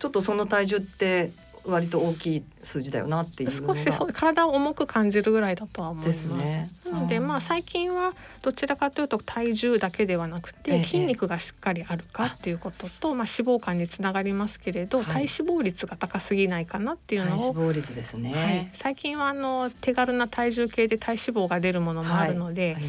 [0.00, 1.30] ちょっとその体重って
[1.64, 6.26] 割と大きい数字だよなっていう少しそう体を重く感じるぐらいだとは思います。
[6.26, 22.82] ね、なのでまあ最近はどちらかというと体重だけではなくて筋肉がしっかりあるかっていうことと、まあ脂肪肝につながりますけれど、体脂肪率が高すぎないかなっていうのを体脂肪率ですね、はい、最近はあの手軽な体重計で体脂肪が出るものもあるので、はい、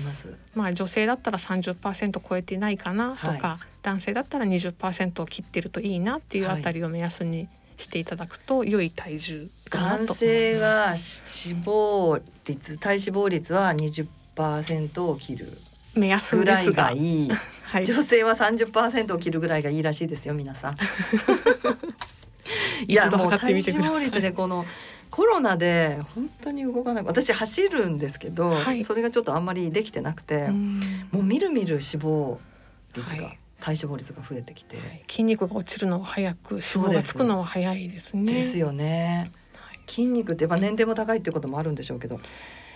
[0.55, 7.47] まあ女性だったら30%超えてないかなとか、はい、男性だったら20%を切ってるといいなっていうあたりを目安に、
[7.81, 10.97] していただくと良い体重男性は脂
[11.63, 15.57] 肪率体脂肪率は20%を切る
[15.95, 17.29] 目安ぐらいがいい、
[17.63, 20.75] はい、女性は30%を切るぐらいがいいらしいですよ皆さん。
[22.87, 24.65] いやもう体脂肪率でこの
[25.09, 32.37] コロナで本当に動かない私走るんですけど、はい、それがちょっとあんまりできてなくてもうみるみる脂肪
[32.95, 38.33] 率が体脂肪率が増えてきて、はい、筋肉が落ちるのは早く脂肪がつくのは早いですね。
[38.33, 42.19] ですよね、はい、筋肉ってやっぱ年齢も高いっていうこともあるんでしょうけど。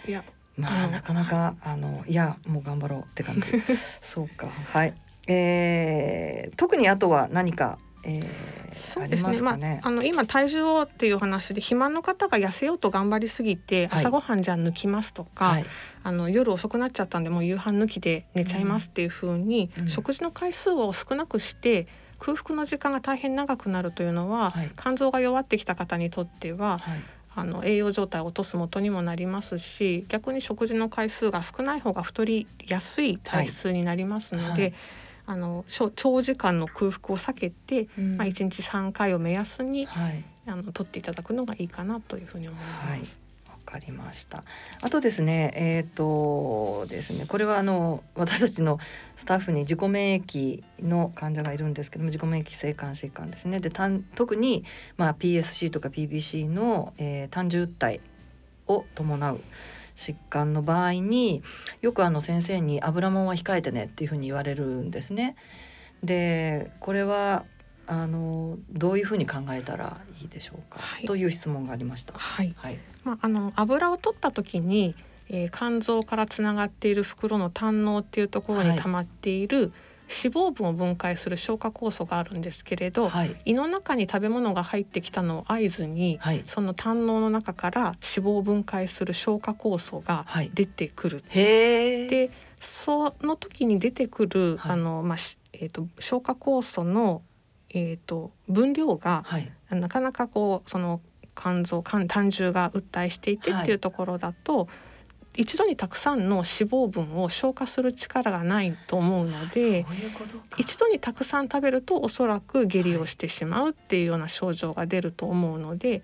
[0.07, 0.23] いや
[0.55, 3.51] まあなかなかあのいやもう頑張ろうって感じ。
[4.01, 4.47] そうか。
[4.47, 4.93] はい。
[5.27, 9.37] えー、特にあとは何かえー、そうですね。
[9.39, 15.65] あまあ、あの今体重をっていう話で肥満の方が痩せようと頑張りすぎて、朝ごはんじゃ抜きますとか、はい、
[16.03, 21.87] あの夜遅くなっちゃったんでもう夕飯抜きで寝ちゃいますっていうふうに、ん、食事の回数を少なくして
[22.19, 26.99] 空腹の時間が大変長くなるというのは、はい、肝臓が弱ってきた方にとっては、はい。
[27.37, 34.73] あの栄養状態を落とす元にもなりますし逆に食事の回数が少ない方が太りやすい体質になりますので、
[35.27, 43.25] あの長時間の空腹を避けて、うん、まあ、1日3回を目安に、はい、あの取っていただくのがいいかなというふうに思います。
[43.65, 44.43] かりました。
[44.81, 48.79] あとですね、えっ、ー、とですね、これはあの私たちの
[49.15, 53.59] スタッフに自己免疫の患者がいるんですけども、自己免疫性肝疾患ですね。
[53.59, 53.69] で、
[54.15, 54.63] 特に
[54.95, 57.99] まあ PSC とか PBC の、えー、単純体
[58.67, 59.41] を伴う
[59.95, 61.41] 疾患の場合に
[61.81, 65.35] よくあの先生に油もんは控えてねっていうふうに言われるんですね。
[66.03, 67.45] でこれは
[67.87, 72.13] あのどういうふうに考えたらいいでしょうか、はい、という質問がありました。
[72.13, 72.53] はい。
[72.57, 74.95] はい、まああの油を取った時に、
[75.29, 79.71] えー、肝臓からつながっている袋の胆のっていうところに溜まっている、はい
[80.09, 91.17] 脂肪分を分解する消化酵素があるんですけれど、はい、胃の中に食べ物が入ってきたのを合図に、はい、その胆のの中から脂肪を分解する消化酵素が出てくる。
[91.17, 95.17] はい、でその時に出てくる、あのまあ
[95.53, 97.21] えーと、消化酵素の、
[97.69, 99.23] えーと、分量が、
[99.69, 101.01] なかなかこうその
[101.35, 104.67] 肝臓肝胆汁が訴えしていてっていうところだと、
[105.37, 109.85] 一度にたくさんの脂肪分を消化する力がないと思うので
[110.57, 116.01] 一度にたくさん食べるとおそらく下痢をしてしまうっていうような症状が出ると思うので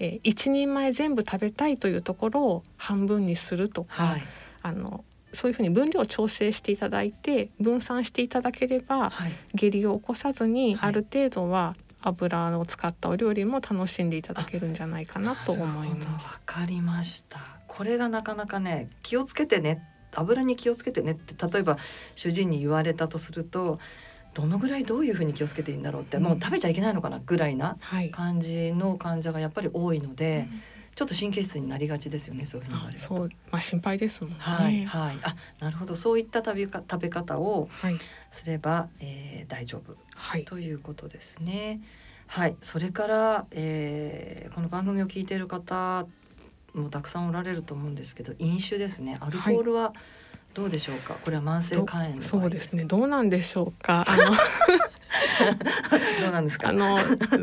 [0.00, 4.22] えー、一人前全部食べたいというところを半分にするとか、はい、
[4.62, 16.26] あのそういうふうに分量を調整していただいて分散していただければ、はい、下痢を起こさずに、ある程度は油を使ったお料理も楽しんでいただけるんじゃないかなと思います。
[16.28, 17.57] わかりました。
[17.68, 21.78] これがなかなかね気をつけてね油に気をつけてねって例えば
[22.16, 23.78] 主人に言われたとすると
[24.34, 27.76] どのぐらいどういうふうに気をつけていいんだろうって、うん、もう食べちゃいけないのかなぐらいな
[28.12, 30.38] 感じの患者がやっぱり多いので。
[30.38, 30.48] はい
[30.98, 32.44] ちょっと神経質になりがちですよね。
[32.44, 34.36] そういうふうに言われるそう、まあ心配ですもんね。
[34.40, 37.68] はい、はい、あ、なるほど、そういった食べか食べ方を
[38.30, 41.80] すれば、はい、えー、大丈夫、はい、ということですね。
[42.26, 46.04] はい、それから、えー、この番組を聞いている方
[46.78, 49.16] もたくさんおられると思うんですけど、飲酒ですね。
[49.20, 49.92] アルコールは、はい
[50.54, 51.14] どうでしょうか？
[51.24, 52.84] これは慢性肝炎そうですね。
[52.84, 54.04] どうなんでしょうか？
[54.08, 54.24] あの
[56.20, 56.70] どうなんですか？
[56.70, 56.98] あの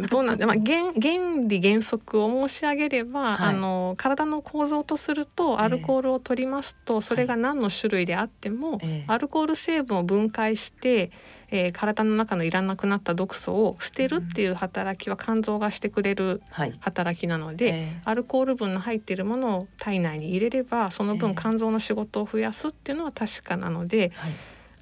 [0.10, 11.12] どうなんで、まあ原原理原則を申し上げれば、はい、あの体の構造とするとアルコールを取りますと、えー、それが何の種類であっても、えー、アルコール成分を分解して、
[11.52, 16.42] えー、体の中のいらなくなった毒素を捨てるっていう働きは肝臓がしてくれる
[16.80, 18.02] 働きなので、はいえ。
[18.06, 24.32] ー、アルコール分の入っているものを体内に入れればその分肝臓の仕事を増やすっていうのは確かなので、はい、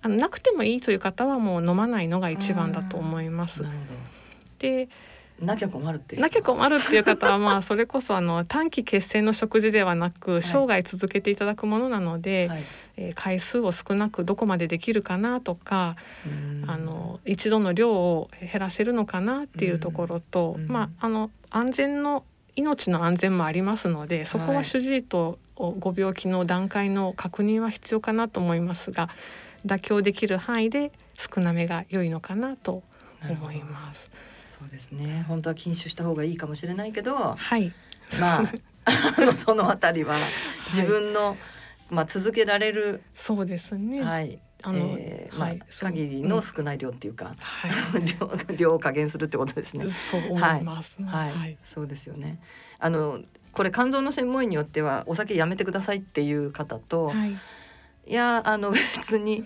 [0.02, 3.64] あのなくてもいいという方はもう飲まないのが一番だと思います。
[4.60, 4.90] で
[5.46, 6.22] なきゃ困るっていう。
[6.22, 12.64] なきゃ困るっていう方はまあそれこそあの短期決戦の食事ではなく生涯続けていただくものなので、はい、
[12.98, 15.96] えー、回数を少なくどこまでできるかなとか
[16.68, 22.24] あの一度の量を減らせるのかなっていうところとまああの安全の
[22.56, 29.10] 命の安全もありますのでそこは主治医とご病気の段階の確認は必要かなと思いますが
[29.66, 32.84] 妥協できる範囲で少なめが良いのかなと
[33.30, 34.10] 思います。
[34.64, 35.26] そうですね。
[35.28, 37.74] 本当は禁酒した方がいいかもしれないけど、はい、
[38.20, 38.44] まあ
[39.18, 40.18] あのそのあたりは
[40.68, 41.38] 自分の、はい、
[41.90, 44.02] まあ続けられるそうですね。
[44.02, 44.40] はい。
[44.66, 47.68] あの、えー、まあ、はい、限りの少ない量っていうか、は
[48.00, 48.06] い、
[48.50, 49.90] 量量を加減するってことですね。
[49.90, 52.40] そう思います、はい、はい、そうですよね。
[52.80, 53.20] あの
[53.52, 57.32] これ肝臓の専門医によってはお酒やめてくださいっていう方と、はい、
[58.08, 59.44] いやあの別に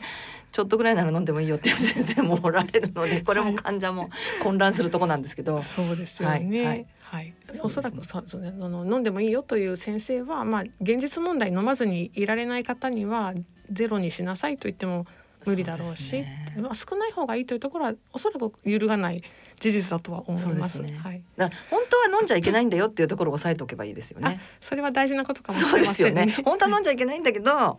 [0.58, 4.10] ちょっとぐらいなら飲んでもいいよって 先生もおられるのでこれも患者も
[4.42, 6.66] 混乱するとこなんですけど、そうですよね。
[6.66, 8.52] はい、はい、おそらくそうですね。
[8.60, 13.36] あの飲んでもいいよという先生は、まあ現実問題飲まずにいられない方には
[13.72, 15.06] ゼロにしなさいと言っても
[15.46, 19.22] 無理だろうし、ね、まあ少ない方がいいというところはおそらく揺るがない
[19.60, 20.80] 事実だとは思います。
[20.80, 21.22] すね、はい。
[21.38, 24.40] だ本当は飲んじゃいけないんだよっていうところを押さえておけばいいですよね。
[24.60, 26.26] それは大事なことかもしれませんね。
[26.26, 27.78] ね本当は飲んじゃいけないんだけど、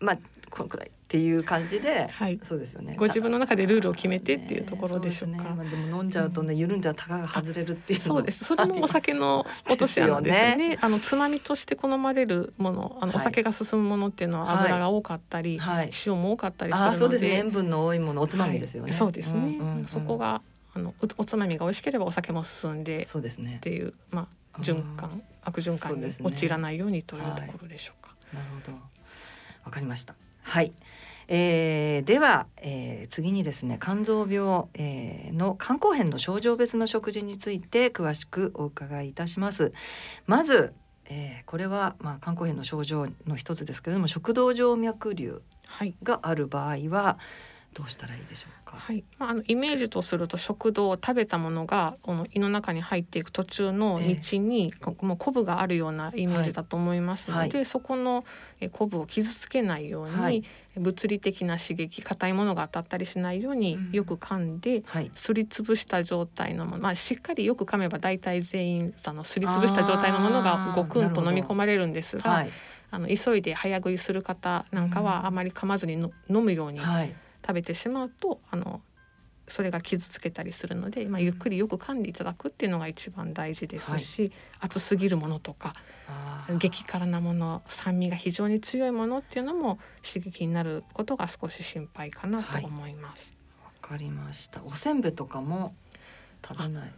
[0.00, 0.18] まあ
[0.50, 2.94] このくらいっていう感じで、はい、そうですよね。
[2.98, 5.50] ご自分の中でルールを決めてっていうところでしょうか、ね。
[5.56, 6.82] まあ、でも飲んじゃうとね緩ん。
[6.82, 8.44] じゃたかが外れるっていうそうです。
[8.44, 10.70] それもお酒の落とし穴ですね。
[10.70, 10.78] ね。
[10.80, 16.98] あのつまみとして好まれるものあの、はい、お酒が進むものっていうのは油が多かったり、はい、塩も多かったりするので。
[16.98, 17.30] そうですね。
[17.36, 20.42] 塩分の多いものおつまみですよね、そうですね、うんうんうん、そこが
[20.74, 23.56] あのおつまみが美味しければお酒も進んでそうですね。
[23.56, 28.14] っていうまあ循環悪循環に陥らないようにというところでしょうか。
[28.34, 28.78] なるほど。
[29.64, 30.14] わかりました
[30.48, 30.72] はい。
[31.30, 39.74] えー、では、えー、次にですね肝臓病、えー、の肝硬変の症状別の食事について詳しくお伺いいたします。
[40.26, 40.72] まず、
[41.04, 45.42] えー、これは、まあ、肝硬変の症状の一つですけれども食道静脈瘤
[46.02, 48.76] がある場合は、はいどうしたらいいでしょうか？
[48.76, 54.02] はい、まあ、あのイメージとすると食道を食べたものがこの胃の中に入っていく途中の道
[54.38, 57.50] に、えー、もうコブがあるようなイメージだと思いますので、はい。
[57.50, 58.24] はい、そこの
[58.72, 60.42] コブを傷つけないように、はい、
[60.76, 64.82] 物理的な刺激硬いものが当たったりしないようによく噛んで、
[65.14, 72.46] すりつぶした状態のもの、まあ、しっかりよく噛めば大体全員そのすりつぶした状態のものがごくんと飲み込まれるんですが。
[72.90, 77.14] あの急いで早食いする方なんかはあまり噛まずにの飲むように、はい
[77.48, 78.82] 食べてしまうとあの
[79.48, 85.72] それが傷つけたりするので、まあ、ゆっくりよく噛んでいただくっていうのが一番大事ですし、はい、熱すぎるものとか
[86.58, 93.34] 激辛なもの酸味が非常に強いものっていうのも刺激になることが少し心配かなと思います。
[93.62, 94.62] わ、はい、かりました。
[94.64, 95.74] おせんべとかも
[96.46, 96.92] 食べない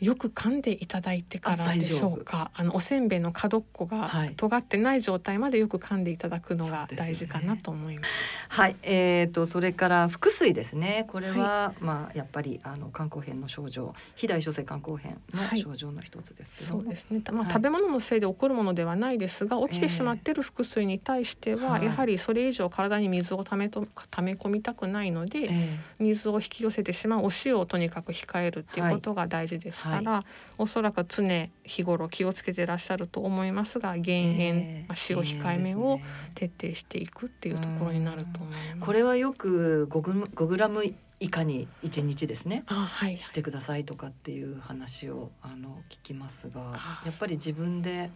[0.00, 2.50] よく噛んでいただいてからでしょうか。
[2.54, 8.08] あのおせんべいの角っこが尖ってない状態までよく噛んでいただくのが大事かなと思います。
[8.08, 8.12] すね、
[8.48, 11.06] はい、えーと、それから腹水ですね。
[11.08, 13.94] これは、はい、まあやっぱりあの肝硬変の症状。
[14.14, 30.22] 肥大諸性肝硬変の症状の一つですけど、はい、そうですね、まあ、食べ物のせいで起こるものではないですが起きてしまっている腹水に対しては、えー、やはりそれ以上体に水をためと溜め込みたくないので、えー、水を引き寄せてしまうお塩をとにかく控えるっていうことが大大事ですから、はい、
[30.58, 31.22] おそらく常
[31.64, 36.00] 日頃気をつけてらっしゃると思いますが減塩、まあ、塩控えめを
[36.34, 38.78] 徹底していくっていうところになると思います。
[38.80, 40.84] これはよく5グ ,5 グラム
[41.20, 46.60] 以下に1日ですね、はい、してくださいとかっていう話をあの聞きますが
[47.04, 48.10] やっぱり自分で、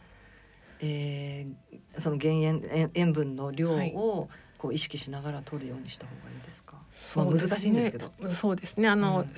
[0.81, 4.29] えー、その減塩塩分の量を
[4.63, 6.77] こう意識しながら取るようにした方がいいですか？
[6.93, 8.13] そう難しいんですけど。
[8.29, 8.89] そうですね。
[8.89, 9.29] あの、うん、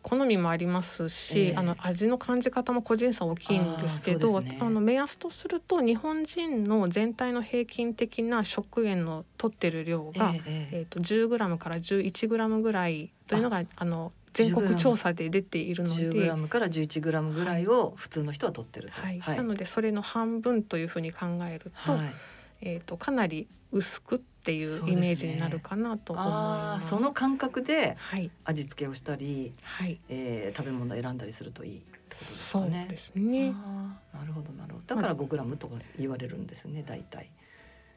[0.00, 19.02] 好みもありますし、えー、あの味の感じ方も個人差大きいんですけど、あね、あの目安とすると日本人の全体の平均的な食塩の取ってる量が、えー、えー、と10グラムから11グラムぐらいというのがあの全国調査で出ているので10グラムから11グラムぐらいを普通の人は取ってると。
[19.02, 19.20] はい。
[19.20, 22.14] はい、なのでそれの半分というふうに考えると、はい、
[22.62, 26.90] えっ、とかなり薄くっていうイメージになるかなと思います。
[26.90, 27.96] そ、ね,、の感覚で
[28.44, 31.82] 味付けをしたり、はい、えー、食べ物を選んだりするといい。
[32.14, 33.50] そうですね。
[33.50, 34.94] なるほどなるほど。
[34.94, 37.28] だから5グラムとか言われるんですね、大体。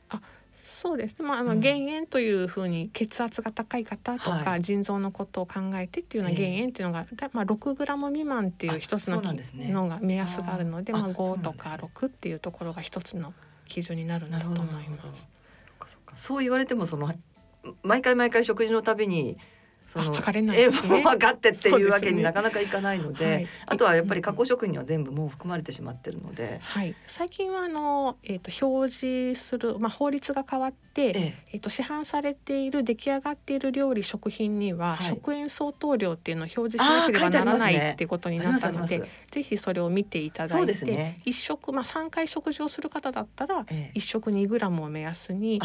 [0.09, 0.19] あ
[0.55, 13.35] そうですね、まあ、あの減塩というふうに血圧が高い方とか、腎臓のことを考えてっていうような減塩っていうのが、えー、まあ、6グラム未満っていう一つののが目安があるのでまあ、5とか6っていうところが一つの
[13.67, 15.27] 基準になるんだと思います。
[16.15, 17.11] そう言われてもその
[17.83, 19.37] 毎回毎回食事のたびに
[19.85, 21.01] その測れないですね。
[21.01, 31.33] 分かってっていうわけになかなかいかないので、でねはい、あとはやっぱり加工食品には全部もう含まれてしまってるので、はい、最近はあのえっ、ー、と表示するまあ法律が変わって、ええ。
[31.53, 43.65] えー、と市販されている出来上がっている料理食品には、はい、食塩相当量っていうのを表示しなければならない、ね、っていうことになったので、ぜひそれを見ていただいて、ね、一食まあ三回食事をする方だったら
[43.95, 45.59] 一、食二グラムを目安に。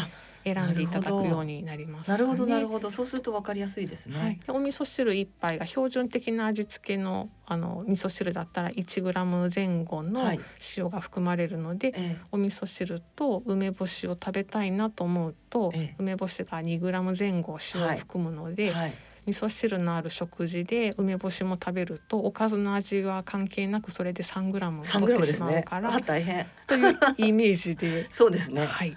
[0.45, 2.91] 選んでいただくようになります、ね、なるほどなるほど。
[2.91, 10.31] そうすると分かりやすいですね、はい、お味噌汁一杯が標準的な味付けのあの味噌汁だったら1グラム前後の
[10.77, 18.93] 塩が含まれるので、はい、お味噌汁と梅干しを食べたいなと思うと、ええ、梅干しが2グラム前後塩を含むので、はい。
[19.27, 26.45] 味噌汁のある食事で梅干しも食べるとおかずの味は関係なくそれで3グラム取ってしまうから、ね、大変。
[26.67, 28.05] というイメージで。
[28.11, 28.65] そうですね。
[28.65, 28.95] はい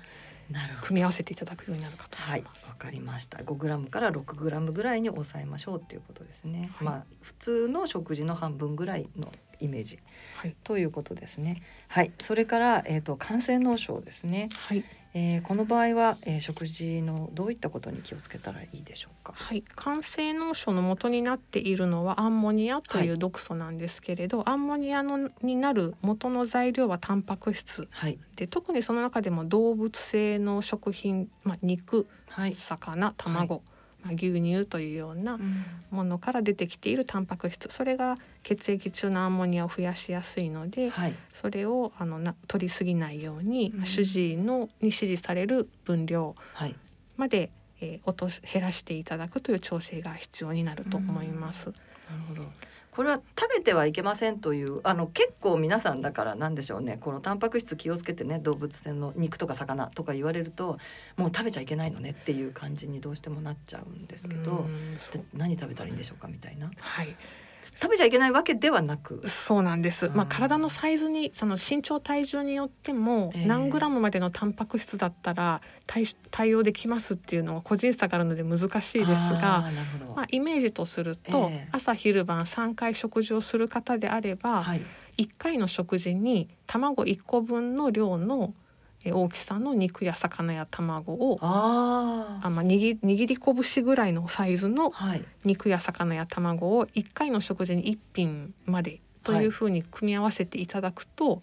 [0.81, 3.39] 組み合わせていただくようになるかとはい、わかりました。
[3.39, 6.71] 5グラムから6グラムぐらいに抑えましょうということですね。
[6.77, 9.31] はい、まあ普通の食事の半分ぐらいの
[9.61, 9.99] イメージ、
[10.37, 11.63] はい、ということですね。
[11.89, 14.49] はい、それからえっ、ー、と感染脳症ですね。
[14.59, 14.85] はい。
[15.15, 19.33] えー、この場合は、えー、食事のどういったことに気をつけたらいいでしょうか？
[19.35, 33.78] はい、肝性脳症の元になっているのはアンモニアという毒素なんですけれど、はい、アンモニアのになる元の材料はタンパク質、はい、で特にその中でも動物性の食品、まあ、肉、はい、魚卵、まあ、
[34.13, 35.39] 牛乳というような
[35.91, 37.69] ものから出てきているタンパク質。
[37.71, 46.35] それが血液中のアンモニアを増やしやすいので、はい、それをあのな取りすぎないように、うん、主治医のに指示される分量
[47.17, 47.51] まで、はい、
[47.81, 51.71] えー、落と減らしていただくという調整が必要になると思います。
[51.71, 52.68] うん、なるほど
[52.99, 56.99] これは食べてはいけませんというあの結構皆さんだからなんでしょうね。
[57.01, 60.79] このタンパク質気をつけてね動物性の肉とか魚とか言われると
[61.17, 64.67] もう食べちゃいけないのねっていう感じにどうしてもなっちゃうんですけど。
[65.33, 66.73] 何食べたらいいんでしょうかみたいな。
[66.77, 67.15] はい
[67.63, 69.29] 食べちゃいけないわけではなく。
[69.29, 79.65] そうなんです、まあ、体のサイズにその身長体重によっても何グラムまでのタンパク質だったら対対応できますっていうのは個人差があるので難しいですが
[80.15, 84.81] まあ、イメージとすると、朝昼晩3回食事をする方であれば、はい、
[85.19, 88.55] 1回の食事に卵1個分の量の
[89.13, 94.93] 大きさの肉や魚や卵をああ、まあ、握握り拳ぐらいのサイズの
[95.45, 101.41] 肉や魚や卵を1回の食事に1品までというふうに組み合わせていただくと、はい、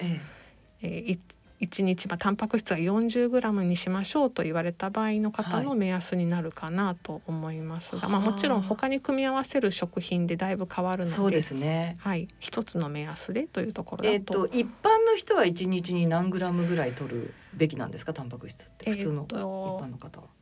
[0.82, 1.18] ええ
[1.62, 18.92] 1日、まあ、タンパク質は 40g にしましょうと言われた場合の方の目安になるかなと思いますが、はい、まあ、もちろん他に組み合わせる食品でだいぶ変わるのでそうですね、はい、一つの目安でというところだと,、えーと、一般の人は1日に何グラムぐらい取るべきなんですかタンパク質って？
[18.92, 20.35] 普通の一般の方は。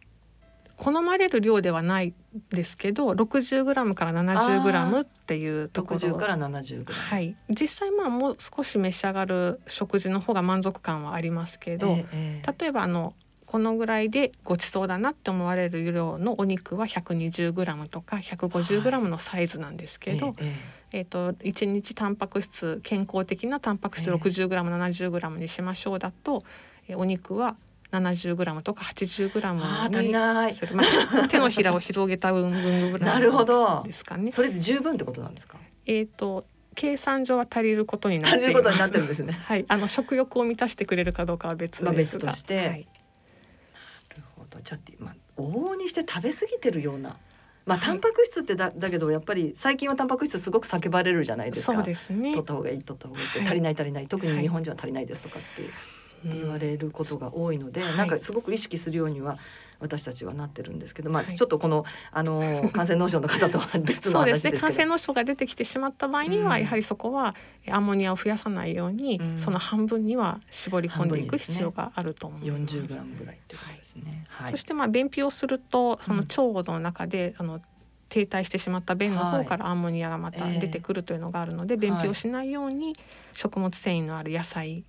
[0.83, 2.13] 好まれる量ではない
[2.49, 5.99] ですけど 60g から 70g っていうところ。
[5.99, 7.37] 60から 70g はい。
[7.49, 13.13] 実際まあもう少し召し上がる食事の方が満足感はありますけど、えー、例えばあの
[13.45, 20.53] このぐらいでごちそうだなって思われる量のお肉は 120g とか 150g のサイズなんですけど、はい、えー、
[20.91, 26.43] えー、と1日タンパク質健康的なタンパク質 60g70g にしましょうだと、
[26.89, 27.55] えー、お肉は
[27.93, 33.21] 70グラムとか80グラムにする、まあ、手のひらを広げた分分ぐらい
[33.85, 34.31] ですかね。
[34.31, 35.57] それで十分ってことなんですか？
[35.85, 36.43] えっ、と
[36.75, 38.91] 計算上は足りることになっています。
[38.91, 39.33] てるんですね。
[39.45, 41.91] はい、あの食欲を満たしてくれるかどうかは別ですが。
[41.91, 42.57] まあ、別として。
[42.57, 42.75] はい、な
[44.15, 44.59] るほど。
[44.61, 47.17] ちょっとまあ往々にして食べ過ぎてるような。
[47.65, 51.73] まあ、タンパク質ってだだけどやっぱり最近はタンパク質すごく叫ばれるじゃないですか。
[51.73, 52.31] そうですね。
[52.33, 55.69] 取った方がいい取った方がいいって、足りない足りない特に日本人は足りないですとかっていう。
[56.23, 59.37] 言われることが多いので、うん、なんかすごく意識するようには
[59.79, 62.39] 私たちはなってるんですけど、まあ、ちょっとこのあの
[62.71, 64.55] 感染脳症の方とは別の話ですけど。
[64.55, 67.33] ね、感染脳症が出てきてしまった場合には、うん、やはりそこは
[67.69, 72.75] アンモニアを増やさないように、うん、その半分には絞り込んでいく必要があると思います。
[72.77, 74.25] 40グラムぐらいということですね。
[74.29, 77.61] はい、そしてまあ便秘をするとその腸の中で、あの
[78.13, 82.95] 停滞してしまった便の方からアンモニアがまた出てくるというのがあるので、はい、便秘をしないように
[83.33, 84.83] 食物繊維のある野菜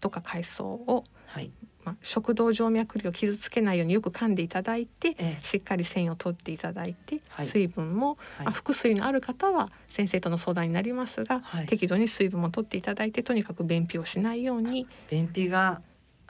[0.00, 1.50] とか海藻を、はい、
[1.82, 14.86] まあ、食道静脈瘤を傷つけないようによく噛んでいただいて、ええ、しっかり繊維を取っていただいて、はい、水分も、はい、あ腹水のある方は先生との相談になりますが、はい、適度に水分も取っていただいてとにかく便秘をしないように。
[15.10, 15.80] 便秘が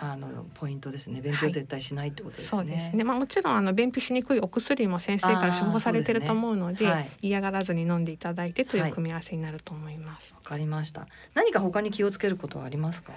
[0.00, 1.20] あのポイントですね。
[1.20, 2.48] 便秘を絶対しないってことですね。
[2.50, 3.02] そうですね。
[3.04, 10.32] まあもちろんあの便秘しにくいお薬も先生から処方されてると思うので、でねはい、嫌がらずに飲んでいただいてという組み合わせになると思います。
[10.32, 11.08] わ、はい、かりました。
[11.34, 13.12] 何か他に気をつけることはありますか？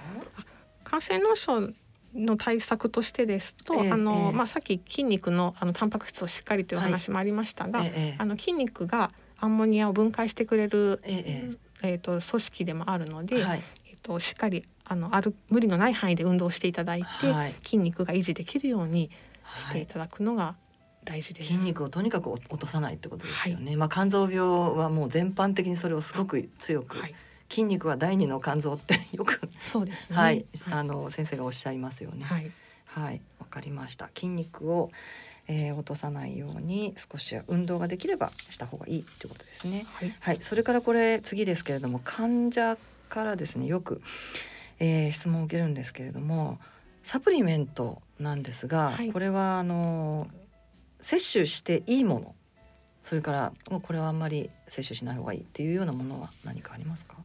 [0.84, 1.70] 感染脳症
[2.16, 19.10] の対策としてですと、えー、あの、えー、まあさっき筋肉のあのタンパク質をしっかりという話もありましたが、はいえー、あの筋肉がアンモニアを分解してくれる、えー、えー、と組織でもあるので、はい、えっ、としっかりあのある無理のない範囲で運動していただいて、はい、筋肉が維持できるように
[19.56, 20.56] していただくのが
[21.06, 26.98] 大事です、筋肉をとにかく落とさないってことですよね、まあ肝臓病はもう全般的にそれをすごく強く、
[27.50, 30.18] 筋肉は第二の肝臓ってよくそうですね。
[30.18, 32.26] はい、あの先生がおっしゃいますよね。
[32.26, 32.52] はい、
[32.88, 34.10] はい、わかりました。
[34.14, 34.92] 筋肉を、
[35.48, 39.86] えー、落とさないように少し運動ができればした方がいいということですね。
[39.94, 42.78] はい、はい、それからこれ次ですけれども患者
[43.08, 44.02] からですねよく、
[44.84, 46.60] えー、質問を受けるんですけれども
[47.04, 50.28] サプリメントなんですが、はい、これはあの
[51.00, 52.36] 摂取していいもの
[53.04, 57.16] それからもうこれはあんまり摂取しない方がいいっていうようなものは何かありますか？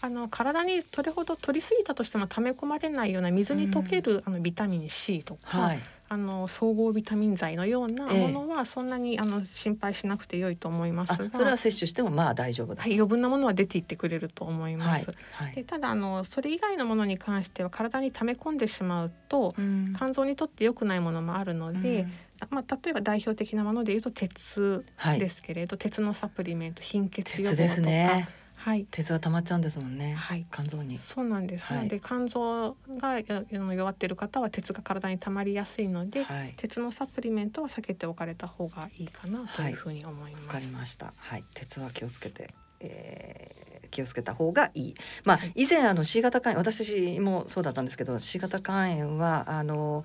[0.00, 11.30] あの体にどれほど取りすぎたとしても溜め込まれないような水に溶ける、うん、あのビタミン C とか、はい、あの総合ビタミン剤のようなものはそんなに、えあの心配しなくて良いと思いますが。
[11.32, 15.06] それは摂取してもまあ大丈夫はい、余分なものは出ていってくれると思います。
[15.32, 22.12] はいはい、でただあのそれ以外のものに関しては体に溜め込んでしまうと、うん、肝臓にとって良くないものもあるので、うん。
[22.50, 24.84] まあ、例えば代表的なものでいうと鉄
[25.18, 28.28] ですけれど、鉄のサプリメント貧血予防とか。
[28.64, 30.98] ねはい、鉄が溜まっちゃうんですもんね、はい、肝臓に。
[30.98, 40.46] そうなんです、はい、で肝臓が弱っている方は鉄が体に溜まりやすいので、はい、鉄のサプリメントは避けておかれた方がいいかなというふうに思います。
[40.46, 41.12] わ、かりました。
[41.16, 44.94] はい、鉄は気をつけて、えー、気をつけた方がいい。
[45.24, 50.04] まあ以前あの C 型肝炎私もそうだったんですけど C 型肝炎はあの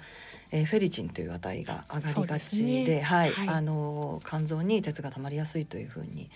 [0.51, 6.29] えー、フェリチンという値が上がりがちで、ね、はい、はい、あの肝臓に鉄が溜まりやすいというふうに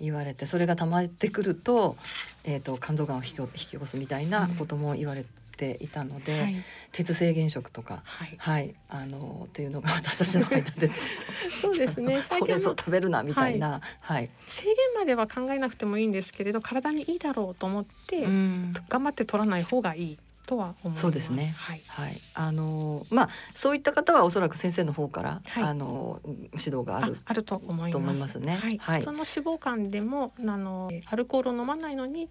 [0.00, 1.96] 言われて、それが溜まってくると,、
[2.44, 5.24] えーと、肝臓がんを引き引き起こすみたいなことも言われ
[5.56, 12.22] ていたので、うんはい、鉄制限食とか、はい、はい、あのっていうのが 私たちの間でずっと そうですね。
[12.40, 20.18] これぞ食べるなみたいな、はい、はい、制限までは考えなくてもいいんですけれど、体にいいだろうと思って、うん、頑張って取らない方がいい。
[20.48, 21.02] とは思います。
[21.02, 21.54] そうですね。
[21.58, 21.82] はい。
[21.86, 22.18] はい。
[22.32, 28.54] あのまあそういった方はおそらく先生の方から、はい、あの指導があるあると思いますね。
[28.54, 28.78] はい。
[28.78, 29.24] はい、普通の脂
[29.58, 32.30] 肪肝でもあのアルコールを飲まないのに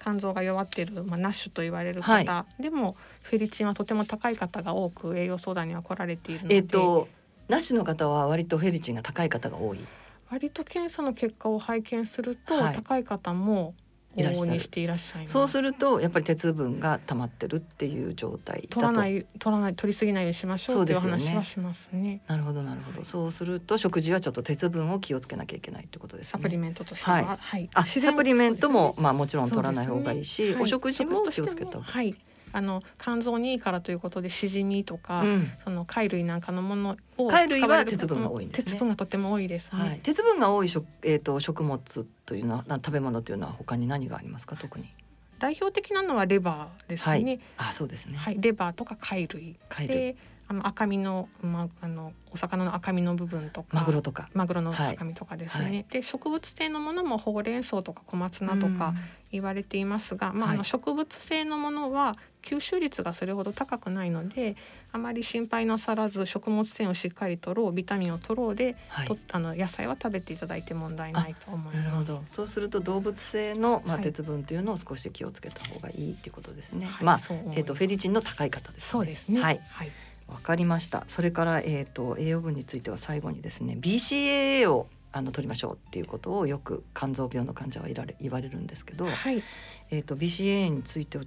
[0.00, 6.54] 肝臓が弱っている、まあ、ナッシュと言われる方でも、はい、フェリチンはとても高い方が多く栄養相談には来られているので。
[6.54, 7.08] えっ、ー、と
[7.48, 9.78] ナッシュの方は割とフェリチンが高い方が多い？
[10.30, 13.74] 割と検査の結果を拝見すると、はい、高い方も
[14.16, 22.20] ししていらっしゃいそうするとやっぱり鉄分が溜まってるっていう状態取らない取らない取りすぎないようにしましょうっていう話はしますね。
[22.26, 26.30] なるほどなるほど、はい、そうすると食事はちょっと鉄分を気をつけなきゃいけないってことですね。
[26.32, 32.14] サプリメントとしては、はい、はい、あサプリメントも、まあもちろん取らない方がいいし、ね、お食事も気をつけたはい
[32.56, 41.78] あの肝臓にいいからということでしじみとか、うん、その貝類なんかのものを貝類は鉄分が多いんです、ね、鉄分がとても多いです、ね、はい、鉄分が多い食えっ、ー、と食物
[42.24, 44.56] というのは食べ物というのは他に何がありますか？
[44.56, 44.88] 特に。
[45.38, 47.12] 代表的なのはレバーですね。
[47.12, 48.16] はい、あ、そうですね。
[48.16, 49.56] はい、レバーとか貝類。
[49.68, 49.96] 貝類。
[49.96, 50.16] で、
[50.48, 54.28] あの赤身の,、ま、あのお魚の赤身の部分とかマグロとか。
[54.32, 58.94] マグロの赤身とかですね、はい、で植物性のものもほうれん草とか小松菜とか
[59.36, 64.56] 言われていますが、まあ、あの植物性のものは吸収率がそれほど高くないので
[64.92, 72.20] あまり心配なさらず食物繊維をしっかりとろうビタミンを取ろうで、はい、とあの野菜は食べていただいて問題ないと思います。
[72.26, 76.86] そうすると動物性の、まあ、鉄分というのを少し気をつけた方がいいっていうことですね。
[76.86, 77.18] はい、まあ
[77.54, 79.40] えっ、ー、とフェリチンの高い方です、ね、そうですね。
[79.40, 79.60] はい。
[79.70, 79.90] はい
[80.28, 81.04] わかりました。
[81.06, 89.42] それからえっ、ー、と栄養分については最後にですね BCAA をあの取りましょうっていうことをよく肝臓病の患者はいられ言われるんですけど、はい、
[89.90, 91.18] えと BCAA について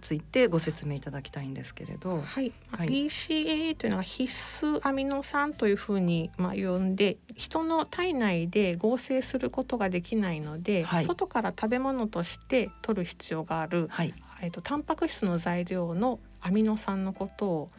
[0.00, 17.70] ついてご説明いただきたいんですけれど、はい、はい、BCAA というのは必須アミノ酸というふうにまあ呼んで人の体内で合成することができないので、はい、外から食べ物として取る必要がある、はい、えっとタンパク質の材料のアミノ酸のことを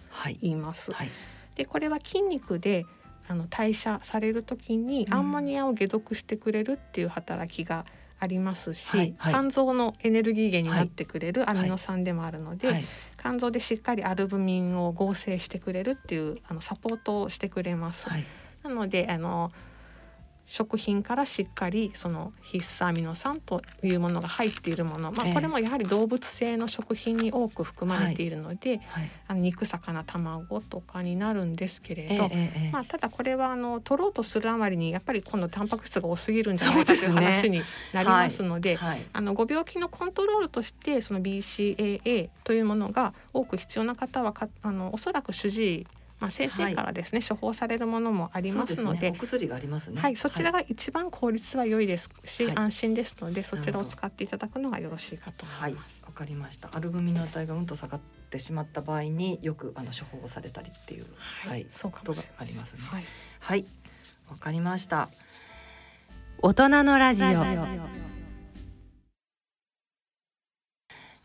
[0.42, 0.92] 言います。
[0.92, 1.10] はい、
[1.56, 2.86] でこれは筋肉で
[3.30, 7.86] あの代謝される時にアンモニアを解毒してくれるっていう働きが
[8.20, 12.86] ありますし、はいはい、肝臓のエネルギー源になってくれるアミノ酸でもあるので、はい、
[13.18, 18.10] 肝臓でしっかりアルブミンを合成してくれるっていうあのサポートをしてくれます。
[18.64, 19.50] なのであの
[20.50, 32.30] 食品からしっかりその必須アミノ酸というものが入っているもの、まあ、これもやはり動物性の食品に多く含まれているので、はいはい、あの肉魚卵とかになるんですけれど、
[32.72, 37.62] まあ、ただこれはあの取ろうとするあまりにやっぱり今度タンパク質が多すぎるんじゃないかという話に
[37.94, 38.76] なりますので、ね。
[38.78, 45.88] はい、あのご病気のコントロールとしてその BCAA というものが多く必要な方はかあのおそらく主治医
[46.20, 50.02] まあ、先生からですね、はい、処方されるものもありますので、ね、薬がありますね。
[50.02, 56.04] はい、そちらが一番効率は良いですし、はい、安心ですので、そちらを使っていただくのがよろしいかと思います。
[56.06, 56.70] わ、かりました。
[56.74, 61.06] アルブミンの値がうんと下がってしまった場合によくあの処方されたりっていう、
[61.48, 62.82] はい、そうかもしれありますね。
[62.84, 63.04] はい、
[63.40, 63.66] はい、
[64.30, 65.10] わかりました。
[66.42, 67.28] 大人のラジオ。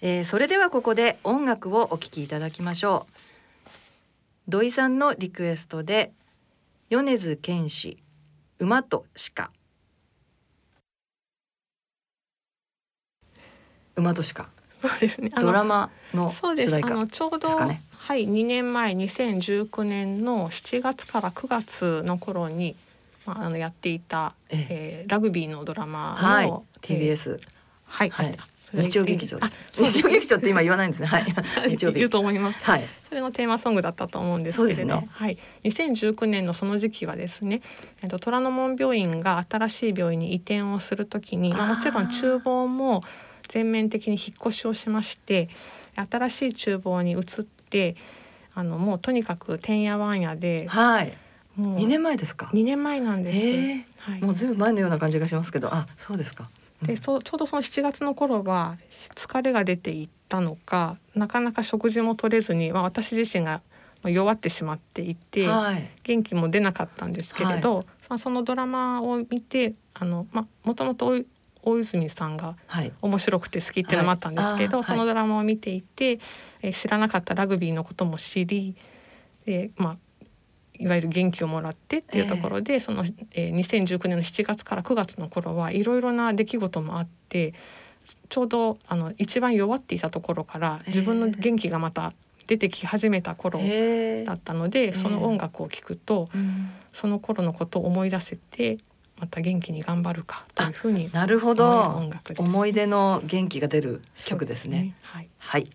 [0.00, 3.23] えー、それではここで音楽をお聴きいただきましょう。
[4.46, 6.12] 土井さんのリクエストで
[6.90, 7.96] 米津玄師
[8.58, 9.50] 馬と鹿。
[13.96, 14.48] 馬と鹿。
[14.76, 15.30] そうですね。
[15.40, 22.76] ドラマの主題歌、ね、ちょうどはい2年前2019年の7月から9月の頃に
[23.24, 25.04] まああのやっていた、ええ。
[25.08, 26.48] ー、ラグビーのドラマの、はい、
[26.82, 27.40] TBS、
[27.86, 28.36] はい、はい
[28.72, 29.82] 日曜劇場です。
[29.82, 31.06] 日曜劇場って今言わないんですね。
[31.06, 31.24] はい。
[31.68, 31.98] 日曜日。
[31.98, 32.64] 言うと思います。
[32.64, 32.84] はい。
[33.08, 35.38] それのテーマソングだったと思うんですけれど、ね、はい。
[35.64, 37.60] 2019年のその時期はですね、
[38.02, 43.02] えっと虎ノ門病院が新しい病院に移転をするときに、まあもちろん厨房も
[43.48, 45.48] 全面的に引っ越しをしまして、
[45.96, 47.22] 新しい厨房に移っ
[47.70, 47.96] て、
[48.54, 51.12] あのもうとにかくてんやわんやで、はい。
[51.56, 54.10] もう2年前ですか？2年前なんです。
[54.10, 54.20] はい。
[54.20, 56.48] もうずいぶん前のような感じがしますけど、あ、そうですか。
[56.86, 58.78] でそちょうどその7月の頃は
[59.14, 63.62] 疲れが出ていったのかなかなか食事も取れずに、まあ、私自身が
[64.04, 71.14] 弱ってしまっていて、はい、元気も出なかったんですけれど、はい、まあ、そのドラマを見てあの、まあ、もともと
[71.62, 72.56] 大泉さんが
[73.00, 76.20] 面白くて好きっていうのもあったんですけど、はい、そのドラマを見ていて、
[76.60, 78.76] え知らなかったラグビーのことも知り
[79.46, 79.96] で、まあ、
[80.78, 87.54] いわゆる元気をもらってっていうところで、えー、その、えー、2019年の7月から9月の頃はいろいろな出来事もあって
[88.28, 92.12] ちょうどあの一番弱っていたところから自分の元気がまた
[92.46, 98.76] 出てき始めた頃だったので、えー、その音楽を聴くと、えー、その頃のことを思い出せて
[99.18, 102.02] また元気に頑張るかというふうになるほど。
[102.36, 104.78] 思い出の元気が出る曲ですね。
[104.78, 104.94] すね。
[105.02, 105.70] はい、はい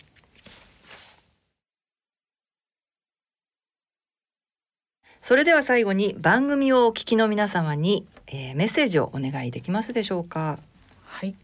[5.30, 10.58] それでは最後に番組をお聞きの皆様に、えー、メッセージをお願いできますでしょうか？
[11.06, 11.36] はい。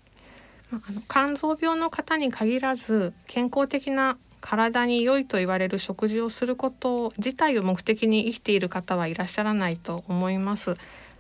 [0.72, 10.74] あの肝臓病の方に限らず健康的な体に良いと言われる食事をすること自体を目的に生きている方はいらっしゃらないと思います。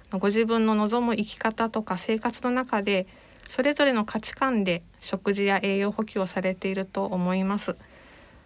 [0.10, 3.06] ご自分の望む生き方とか生活の中で
[3.48, 7.76] それぞれの価値観で食事や栄養補給をされていると思います。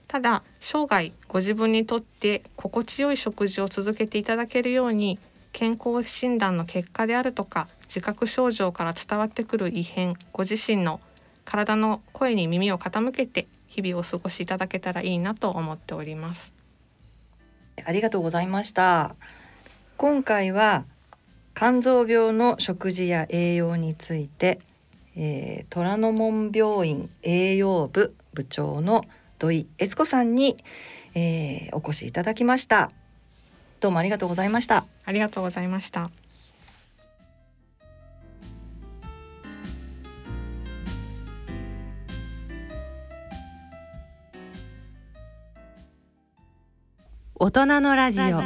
[0.10, 5.20] ただ生涯ご自分にとって心地よい食事を続けていただけるように
[5.54, 11.00] 健康診断の結果であるとか自覚症状から伝わってくる異変ご自身の
[11.46, 16.54] 体の声に耳を傾けて日々をお過ごしいただけたらいいなと思っております。
[17.86, 19.16] ありがとうございました。
[19.96, 20.86] 今回は
[21.56, 24.60] 肝臓病の食事や栄養について、
[25.16, 29.06] えー、虎ノ門病院栄養部部長の
[29.40, 30.58] 土井悦子さんに、
[31.16, 32.92] えー、お越しいただきました。
[33.80, 34.86] どうもありがとうございました。
[35.06, 36.12] ありがとうございました。
[47.42, 48.42] 大人のラジオ。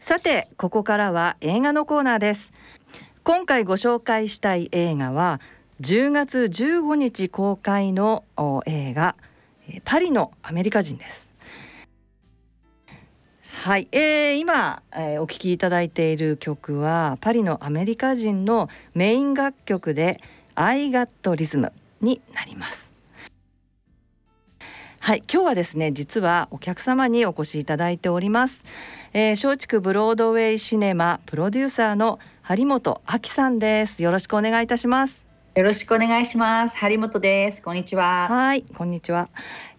[0.00, 2.52] さてここからは映画のコーナーです。
[3.22, 5.40] 今回ご紹介したい映画は
[5.80, 8.24] 10月15日公開の
[8.64, 9.16] 映画
[9.84, 11.34] パリのアメリカ人です。
[13.64, 20.20] はい、えー、今、えー、お聴きいただいている曲はパリのアメリカ人のメイン楽曲で
[20.54, 22.92] 「I Got Rhythm」になります。
[25.00, 25.22] はい。
[25.30, 28.64] 今日はですね実はお客様にお越しいただいております、
[29.12, 34.02] えー、松竹ブロードウェイシネマプロデューサーの張本亜紀さんです。
[34.02, 35.23] よろしくお願いいたします。
[35.56, 36.76] よろしくお願いします。
[36.76, 37.62] 張本です。
[37.62, 38.26] こんにちは。
[38.28, 39.28] はいこんにちは。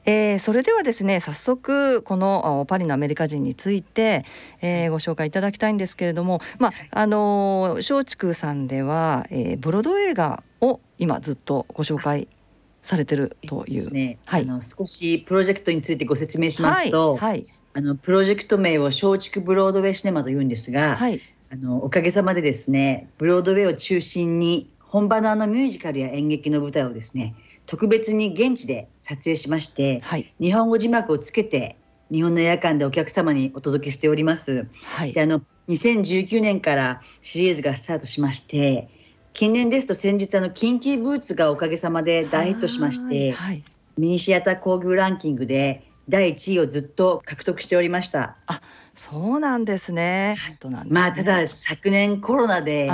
[0.06, 4.24] えー、それではですね早速このパリのアメリカ人について、
[4.62, 12.30] えー、ご紹介いただきたいんですけれども、まああのー、松竹さんでは、えー、ブロード映画を今ずっとご紹介
[12.82, 13.92] されてるという。
[13.92, 21.20] ね、はい、あの少しプロジェクトについてご説明しますと、はい、はい、あのプロジェクト名を松竹ブロードウェイシネマと言うんですが、はい、
[21.52, 27.36] あのおかげさまでですねブロードウェイを中心に本場のあのミュージカルや演劇の舞台をですね
[27.66, 31.76] 特別に現地で撮影しまして、はい、日本語字幕をつけて
[32.14, 34.70] 日本の映画館でお客様にお届けしております。
[34.84, 38.88] はい、であの2019年からシリーズがスタートしまして
[39.34, 43.64] 近年ですと先日あのキンキーブーツがおかげさまで大ヒットしまして、はい、
[43.98, 48.36] ミニシアター工業ランキングで第1位をずっと獲得しておりました。
[48.48, 48.62] あ
[48.94, 50.38] そうなんですね。
[50.88, 52.90] まあただ昨年コロナで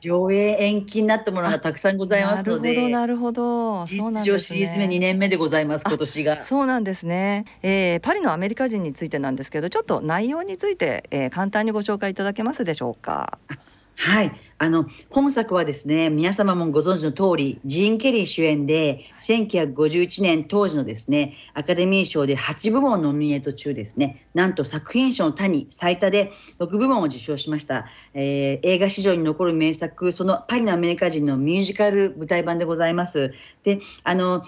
[0.00, 6.44] 上映延期になったものがたくさんございますので、なるほど事実上シリーズ目2年目でございます今年が。
[6.44, 7.44] そうなんですね。
[7.62, 13.38] えー、パリのアメリカ人についてなんですけど、ちょっと内容について、えー、簡単にご紹介いただけますでしょうか？
[13.96, 14.30] はい。
[14.58, 24.26] あの本作はですね皆様もご存知の通りジーン・ケリー主演で1951年当時のですねアカデミー賞で8部門ノミネート中ですね。
[24.34, 33.34] なんと作品賞の他に最多で6部門を受賞しました、えー、映画史上に残る名作そのパリのアメリカ人のミュージカル舞台版でございます。
[33.62, 34.46] であの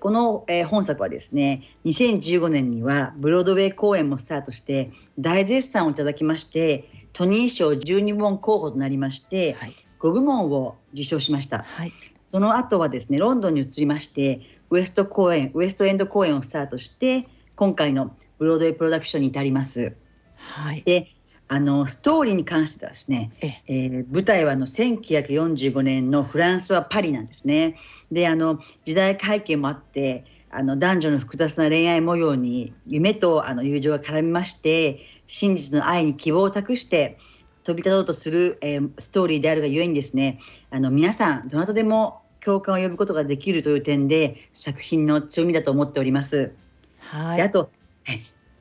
[0.00, 11.92] この、えー、本作はですね2015年にはブロードウェイ公演もスタートして大絶賛をいただきましてトニー賞12部門候補となりまして、はい、5部門を受賞しました、はい、
[12.24, 19.96] その後はですねロンドンに移りましてウエスト公演ウエストエンド公演をスタートして今回のブロードウェイプロダクションに至ります。
[20.36, 21.14] はい、で
[21.46, 23.86] あのストーリーに関してはですね、ええ。
[23.86, 27.76] ー、舞台はの1945年のフランスはパリなんですね。
[28.10, 37.18] であの時代背景もあってあの男女の複雑な恋愛模様に夢とあの友情が絡みまして真実の愛に希望を託して
[37.64, 46.52] 飛び立とうとする、えー、ストーリーであるがゆえにですねあの皆さんどなたでも共感を呼ぶことができるという点で作品の強みだと思っております。
[46.98, 47.70] はい、であと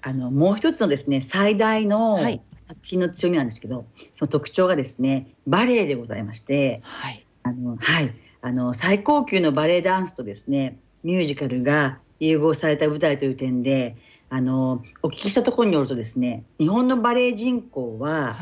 [0.02, 2.20] あのもう一つのですね最大の
[2.56, 8.14] 作品の強みなんですけど、はい、その特徴がですねバレエでございまして、はい、あのはい。
[8.46, 13.96] あの最高級のバレエダンスとですねミュージカルが融合された舞台という点で
[14.34, 18.36] あのお聞きしたところによるとですね日本のバレエ人口は、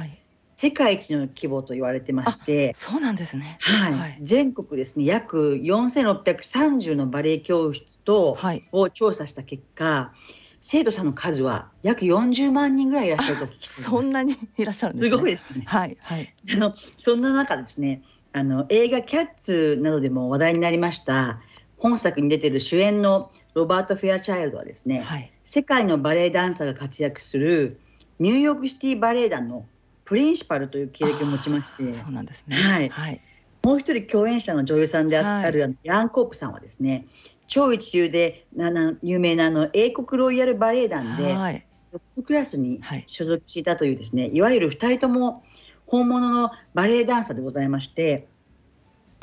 [0.56, 10.14] 世界一の規模と言われてましてそうなんですね、はい、はい、全国ですね約4630のバレエ教室と、はい、を調査した結果
[10.62, 15.64] 生徒さんの数は約40万人ぐらいいらっしゃると聞きそんなにいらっしゃるんです、ね、すごいですね。
[15.66, 16.34] はいはい。
[16.54, 21.42] あのそんな中ですね、あの映画キャッツなどでも話題になりました
[21.78, 27.78] 本作に出てる主演のロバート・フェアチャイルドはですね、はい、世界のバレエダンサーが活躍する
[28.20, 29.66] ニューヨークシティバレエ団の
[30.06, 33.22] プリンシパルという経歴を持ちましてそうなんですね、はい、はい、
[33.62, 37.06] もう一人共演者の女優さんである、はい、ヤン・コープさんはですね
[37.48, 45.44] 超一流でな有名なあの英国ロイヤルバレエ団で、はい、トップクラスに所属していたというですね、い、わゆる2人とも
[45.86, 48.26] 本物のバレエダンサーでございまして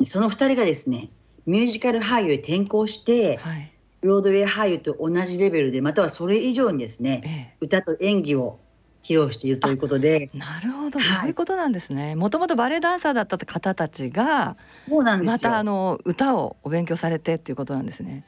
[0.05, 1.09] その2人がですね
[1.47, 3.71] ミュージカル俳優へ転向して、はい、
[4.01, 8.59] ブロードウェイ俳優と同じレベルでまたはそれ以上にですね、ええ、歌と演技を
[9.03, 10.29] 披露しているということで。
[10.33, 12.15] なるほど、はい、そういうことなんですね。
[12.15, 14.55] もともとバレエダンサーだった方たちが
[14.87, 18.23] そうなんですまたあの歌をお勉強されてっていうことなんですね。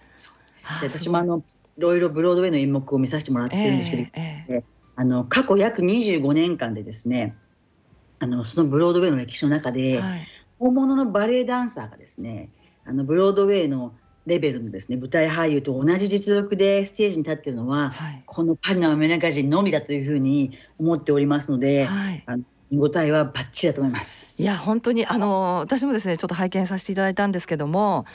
[0.81, 1.43] で私もあの
[1.77, 4.63] いろいろブロードウェイの演目を見させてもらってるんですけど、えーえー、
[4.95, 7.35] あの過去約25年間でですね
[8.19, 10.27] あのそのブロードウェイの歴史の中で、はい、
[10.59, 12.49] 本物のバレエダンサーがですね
[12.85, 13.93] あのブロードウェイの
[14.25, 24.41] レベルのですね舞台俳優と同じ実力でステージに立っているのは、はい、このパリのアメリカ人のみだというふうに思っておりますので、はい、あの見応えはバッチリだと思います。
[24.41, 28.05] いや本当にあの私もですねちょっと拝見させていただいたんですけども、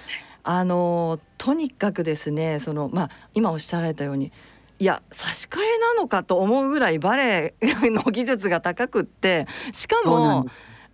[0.44, 4.32] あのとにかくですねそのまあ今おっしゃられたように。
[4.78, 10.44] いや差し替えなのかと思うぐらいバレエの技術が高くってしかも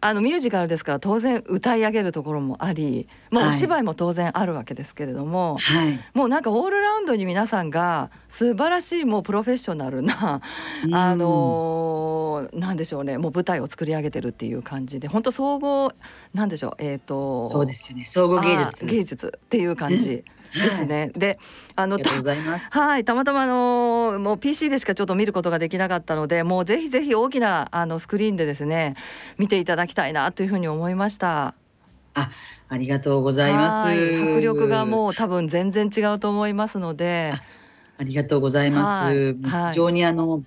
[0.04, 10.42] あのミュージカルですから当然歌い上げるところもあり、まあ、お芝居も当然あるわけですけれども、はい、もうなんかオールラウンドに皆さんが素晴らしいもうプロフェッショナルな、
[10.92, 15.92] あのー、なんでしょうねもう舞台を作り上げてるっていう感じで本当総合
[16.34, 18.04] なんでしょうえっ、ー、とそうですよね。
[18.04, 18.86] 総合芸術。
[18.86, 20.24] 芸術っていう感じ。
[20.54, 21.10] ですね。
[21.14, 21.38] で、
[21.76, 21.98] あの
[22.70, 28.94] はい、たまたまあのもう PC でしかちょっと見ることができなかったので、もうぜひぜひ大きなあのスクリーンでですね、
[29.38, 31.54] 見ていただきたいなというふうに思いました。
[32.14, 32.30] あ、
[32.68, 33.88] ありがとうございます。
[33.88, 37.32] 迫力がもう多分全然違うと思いますので。
[37.98, 39.44] ありがとうございます。
[39.44, 40.42] はい、非常にあの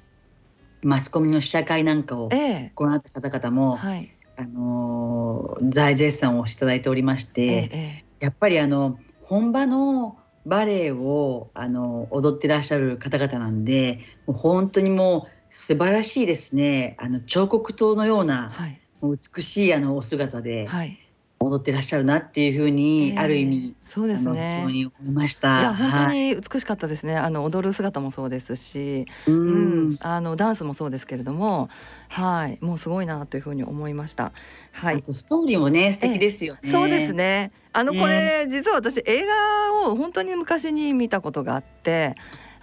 [0.81, 2.29] マスコミの試写会なんかを
[2.75, 16.95] ご覧った方々も、ええはい、あの大絶賛をしていただいておりまして、え、やっぱりあの本場のバレエをあの踊ってらっしゃる方々なんでもう本当にもう素晴らしいですね。
[16.99, 20.99] あの彫刻刀のような、はい、もう美しいあのお姿で、はい、
[21.39, 24.61] 踊ってらっしゃるなっていうふうに、えー、ある意味そうですね。
[24.63, 25.61] 思いました。
[25.61, 31.69] いや本当に美しかったですね、はい、あの踊る姿もそうですし、うん、うん、あのダンスもそうですけれども
[32.09, 32.57] はい。
[32.61, 34.31] もうすごいなというふうに思いました。
[34.71, 35.03] はい。
[35.05, 37.51] ストーリーもね素敵ですよね、えー、そうですね。
[37.73, 42.15] あのこれ、実は私映画を本当に昔に見たことがあって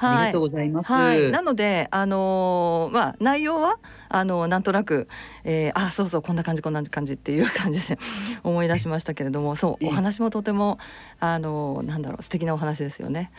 [0.02, 0.92] はい、ありがとうございます。
[0.92, 3.78] はい、なので、あのー、まあ、内容は、
[4.08, 5.08] あのなんとなく、
[5.44, 7.98] えー、あそうそうこんな感じこんな感じっていう感じで
[8.44, 10.78] 思い出しましたけれどもそうお話もとても
[11.18, 13.30] あのなんだろう素敵なお話ですよね。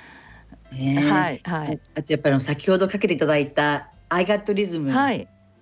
[0.72, 1.80] はいはい。
[1.94, 4.90] あとやっぱり先ほどかけていただいた「アイガットリズム」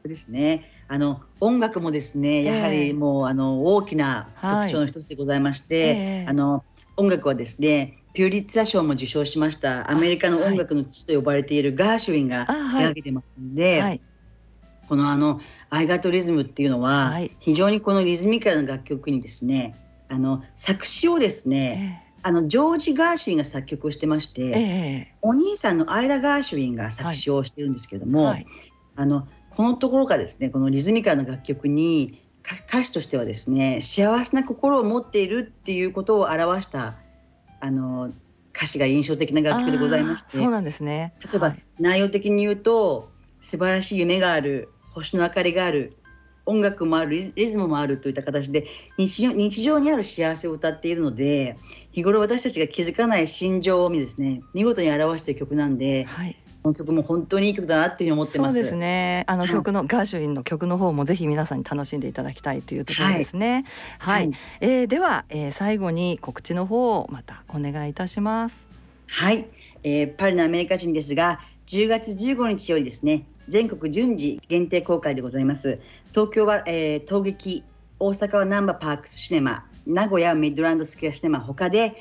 [0.08, 0.50] ですね。
[0.50, 6.66] はいあの音楽もですねやはりもう、えー、あの大きな特徴の一つでございまして、あの
[6.98, 12.46] 音楽はですねピューリッツァ賞も受賞しましたアメリカの音楽の父と呼ばれているガーシュウィンが
[12.78, 14.02] 手がけてますんで、はい、
[14.90, 15.40] このあの
[15.70, 19.74] アイガートリズムっていうのは、非常にこのリズミカルな楽曲にですね
[20.10, 28.46] あの作詞をですね、えー、あのジョージ・ガーシュウィンが作曲をしてまして、えー、お兄さんのアイラ・ガーシュウィンが作詞をしてるんですけども、はい、
[28.98, 29.26] あの
[29.56, 32.22] このところがですねこのリズミカルな楽曲に
[32.68, 36.96] 歌詞としてはですね幸せな心を持っているっていうことを表した
[37.60, 38.12] あの
[38.56, 41.14] 歌詞が印象的な楽曲でございましてそうなんですね。
[41.24, 45.98] 例えば、はい、内容的に言うと素晴らしい夢がある星の明かりがある
[46.46, 48.66] 音楽もあるリズムもあるといった形で
[48.98, 51.56] 日常日常にある幸せを歌っているので
[51.92, 58.54] 日頃私たちが気づかない心情をですね見事に表している曲なんで、はい、この曲も本当にいい曲だなっていうふうに思ってます。
[58.54, 59.24] そうですね。
[59.28, 63.66] あの曲の、はい、ガーシュウィンの曲の方もぜひ皆さんに楽しんでいただきたいというところですね。
[64.00, 64.28] はい。
[64.28, 68.68] はい、えー、では、えー、最後に告知の方をまたお願いいたします。
[69.08, 69.48] はい。
[69.84, 75.80] えー、パリのアメリカ人ですが、10月15日よりですね、全国順次限定公開でございます
[76.12, 77.64] 東京は、えー、陶劇
[77.98, 81.96] 大阪はナンバーパークスシネマ名古屋ミッドランドスクエアシネマ他で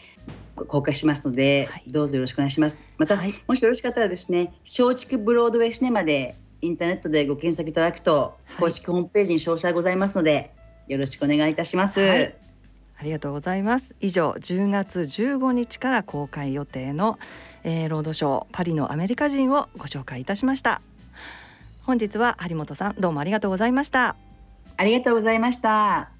[0.56, 2.82] 公開しますので、はい、どうぞよろしくお願いします。
[2.98, 10.52] また、はい、もしよろしかったらですね松竹ブロードウェイシネマでインターネットでご検索いただくと、公式ホームページに詳細ございますので
[10.88, 12.34] よろしくお願いいたします、
[12.98, 13.94] ありがとうございます。
[14.00, 17.18] 以上10月15日から公開予定の、
[17.62, 20.82] えー、ロードショーパリのアメリカ人をご紹介いたしました
[21.84, 24.16] 本日は張本さんどうもありがとうございました。
[24.76, 26.19] ありがとうございました。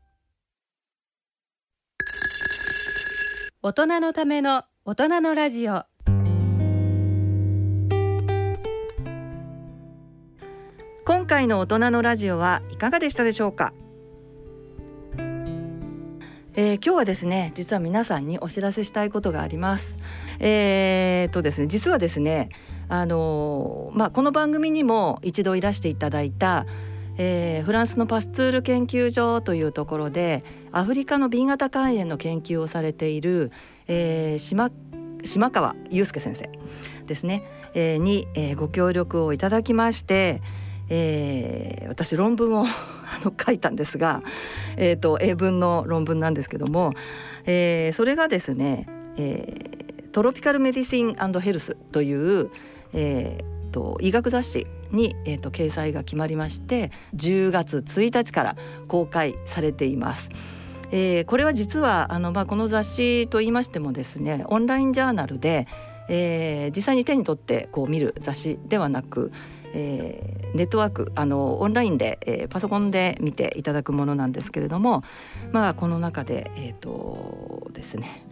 [3.63, 5.83] 大人のための大人のラジオ
[11.05, 13.71] 今回の大人のラジオはいかがでしたでしょうか？
[16.55, 19.99] えー、今日はですね実は皆さんにお知らせしたいことがあります。
[20.39, 22.49] えー、とですね実はですね
[22.89, 26.65] あのー、まあこの番組にも一度いらしていただいた、
[27.19, 33.51] えー、フランスのパスツール研究所というところでアフリカの B 型肝炎の研究をされている、
[33.87, 34.71] えー、島
[35.23, 36.49] 島川祐介先生
[37.05, 37.43] ですね、
[37.73, 40.41] えー、に、えー、ご協力をいただきまして、
[40.89, 44.23] えー、私論文を あの書いたんですが、
[44.77, 46.93] えーと、英文の論文なんですけども、
[47.45, 52.49] えー、それがですね、えー、トロピカル・メディシンアンドヘルスという、
[52.93, 58.55] えーと、医学雑誌に、えーと、掲載が決まりまして10月1日から
[58.87, 60.29] 公開されています。
[60.91, 65.67] えー、これは実はあの、まあ、この雑誌といいましてもですねオンラインジャーナルで、
[66.09, 69.31] えー、実際に手に取ってこう見る雑誌ではなく
[69.73, 75.01] えー、ネットワークあのオンラインで、えー、パソコンで見ていただくものなんですけれども、
[75.53, 78.25] まあ、この中で、えーとですね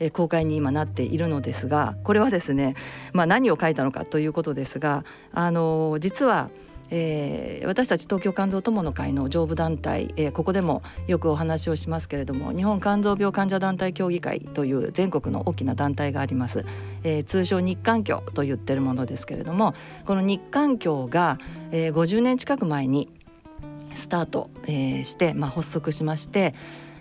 [0.00, 2.74] え公開に今なっているのですがこれはですね、
[3.12, 6.50] まあ、何を書いたのかということですがあの実は
[6.90, 16.64] 「えー、私たち東京肝臓友の会の上部団体、えー、ここでもよくお話をしますけれども日本肝臓病患者団体協議会という全国の大きな団体があります、
[17.04, 19.74] えー、通称日韓協と言ってるものですけれども
[20.06, 21.38] この日韓協が、
[21.72, 23.08] えー、50年近く前に
[23.94, 26.54] スタート、えー、して、まあ、発足しまして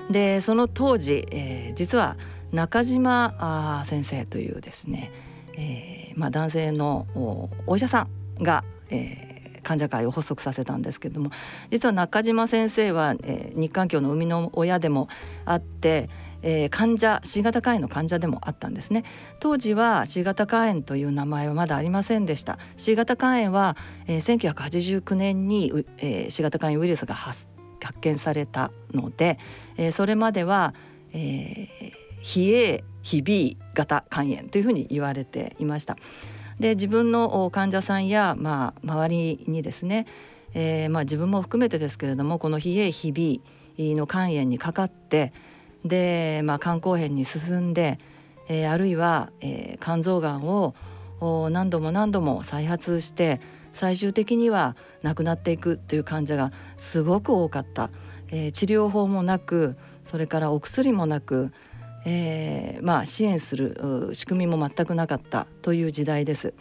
[0.10, 2.18] でその当時、えー、実は
[2.52, 5.12] 中島先生というですね、
[5.54, 7.08] えーまあ、男性の
[7.68, 8.08] お医者さ
[8.40, 9.27] んが、えー、
[9.68, 11.32] 患者会を発足させたんですけれども
[11.70, 15.10] 実は中島先生は、えー、日韓協の生みの親でも
[15.46, 16.10] あって
[16.44, 19.04] えー、患者 C 型肝炎の患者でもあったんですね
[19.40, 27.48] 当時は C 型肝炎という名前はまだありませんでした C 型肝炎は、えー、1989年に、えー、C 型肝炎ウイルスが発
[28.02, 29.40] 見されたので、
[29.78, 30.76] えー、それまでは、
[31.12, 35.98] えー、非 A 非 B 型肝炎というふうに言われていました。
[36.60, 40.08] で自分の患者さんや、まあ、周りにですね、
[40.54, 43.42] えーまあ、自分も含めてですけれどもこの非 A 非 B
[43.78, 45.34] の肝炎にかかって
[45.86, 48.00] で、まあ、肝硬変に進んで、
[48.48, 50.74] えー、あるいは、えー、肝臓がんを
[51.50, 53.40] 何度も何度も再発して
[53.72, 57.92] 最終的には亡くなっていくという患者がすごく多かった、
[58.30, 61.52] えー、治療法もなくそれからお薬もなく
[62.10, 66.54] えー、まあ、支援する仕組みも全くなかったという時代です。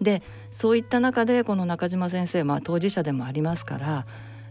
[0.00, 4.06] でそういった中でこの中島先生、まあ、当事者でもありますから、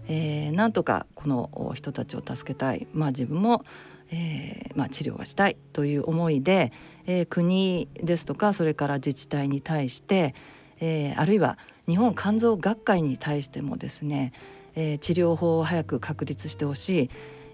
[0.08, 3.66] えー、なんとかこの人たちを助けたい、まあ、自分も、
[4.10, 6.72] えー、まあ、治療がしたいという思いで、
[7.08, 10.34] えー、国ですとかそれから自治体に対して、
[10.80, 14.32] えあるいは日本肝臓学会に対してもですね、
[14.76, 17.10] え治療法を早く確立してほしい、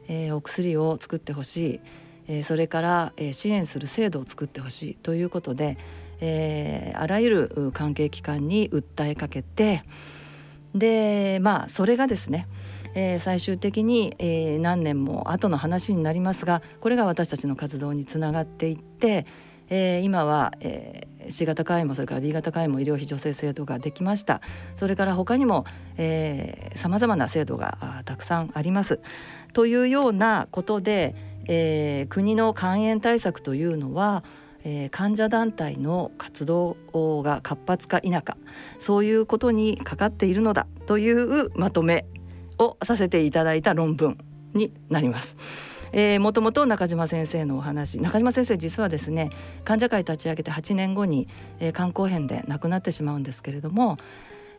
[0.10, 1.80] えお薬を作ってほしい。
[2.28, 5.78] えー、それから、えー、支援する制度を作ってほしいということで、
[6.22, 9.84] えー、あらゆる関係機関に訴えかけて
[10.74, 12.48] でまあそれがですね
[12.96, 19.26] えー、最終的に、えー、何年も後の話になりますがこれが私たちの活動につながっていって、
[19.70, 24.42] えー、今は、えー、C 型肝炎もそれから B 型肝炎も医療費助成制度ができました
[24.76, 25.66] それから他にも
[26.76, 29.00] さまざまな制度がたくさんあります。
[29.54, 31.16] というようなことで、
[31.48, 34.24] えー、国の肝炎対策というのは、
[34.64, 36.78] えー、患者団体の活動
[37.24, 38.38] が活発か否か
[38.80, 42.06] そういうことにかかっているのだというまとめ
[42.60, 44.18] をさせていただいた論文
[44.54, 45.36] になります。
[45.96, 49.30] えー、もともと中島先生のお話中島先生実はですね
[49.64, 51.28] 患者会立ち上げて8年後に、
[51.60, 53.98] えー、肝硬変で亡くなってしまうんですけれども、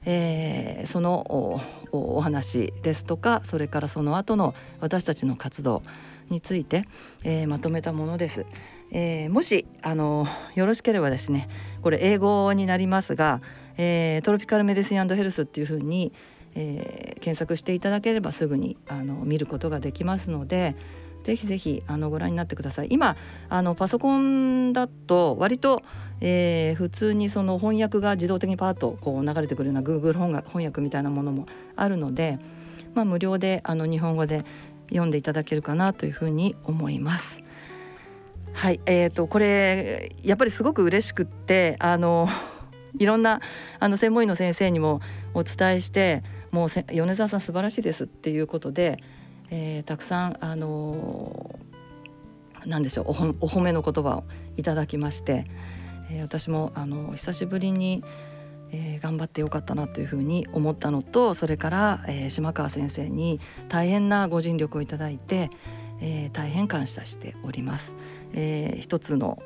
[0.05, 1.61] えー、その
[1.91, 5.82] お話ですとかそれからその後の私たちの活動
[6.31, 6.87] について、
[7.25, 8.47] えー、まとめたものです。
[8.91, 11.49] えー、もしあのよろしければですね
[11.83, 13.41] これ英語になりますが、
[13.77, 16.12] えー、トロピカルメディシンヘルスっていうふうに、
[16.55, 20.77] えー、検索していただければすぐにあの見ることができますので
[21.25, 23.16] ぜひぜひあのご覧になってください今
[23.49, 25.83] あのパソコンだと割と、
[26.20, 32.39] えー、普通にその翻訳が自動的にパーッとこう流れてくるような Google 翻訳みたいなものもあるので、
[32.95, 34.45] まあ、無料であの日本語で
[34.89, 37.43] 読んでいただけるかなというふうに思います。
[38.53, 42.28] はい、えーと、これやっぱりすごく嬉しくってあの
[42.99, 43.41] いろんな
[43.80, 45.01] あの専門医の先生にも
[45.35, 46.22] お伝えして
[46.53, 48.99] もう米沢さん素晴らしいですっていうことで、
[49.51, 53.12] えー、たくさんあのー、でしょうお
[53.49, 54.24] 褒めの言葉を
[54.57, 55.47] いただきまして、
[56.11, 58.05] えー、私もあの久しぶりに、
[58.77, 65.51] えー、頑張ってよかったなというふうに思ったのとそれから、えー、島川先生に大変なご尽力をいただいて、
[66.01, 67.95] えー、大変感謝しております。
[68.33, 69.41] えー、一つの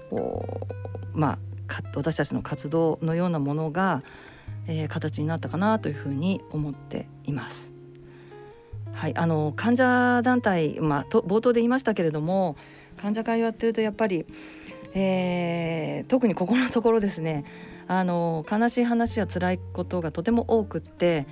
[1.12, 1.38] まあ
[1.94, 4.02] 私たちの活動のようなものが、
[4.66, 7.70] えー、形になったかなというふうに思っています。
[8.94, 12.56] はい、あの患者団体、まあ、と冒頭で言いましたけれども
[12.96, 14.24] 患者会をやってるとやっぱり、
[14.94, 17.44] えー、特にここのところですね
[17.88, 21.26] あの悲しい話や辛いことがとても多くって、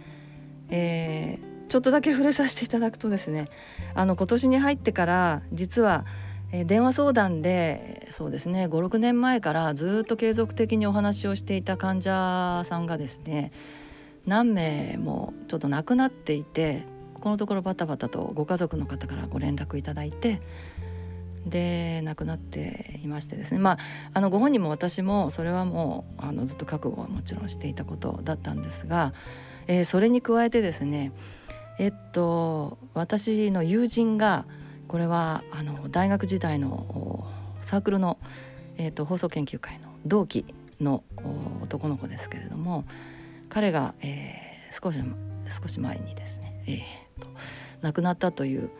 [0.70, 3.46] えー、ちょっとだけ触れさせていただくとですね
[3.94, 6.06] あの今年に入ってから実は
[6.52, 13.52] え電話相談でそうですね56年前からずっと継続的にお話をしていた患者さんがですね
[14.26, 16.84] 何名もちょっと亡くなっていて
[17.14, 20.40] このところバタバタとご家族の方からご連絡いただいて
[21.46, 23.58] で亡くなっていましてですね。
[23.58, 23.78] まあ
[24.14, 29.14] あのご本人も私もそれはもうあのずっと覚悟はもちろんしていたことだったんですが、
[29.66, 31.12] えー、それに加えてですね
[31.78, 34.44] えっと私の友人が
[34.88, 37.26] これはあの大学時代の
[37.60, 38.18] サークルの、
[38.76, 40.44] えーと、放送研究会の同期
[40.80, 41.02] の
[41.62, 42.84] 男の子ですけれども
[43.48, 44.98] 彼が、えー、少し
[45.60, 47.28] 少し前にですね、えーと、
[47.82, 48.70] 亡くなったという、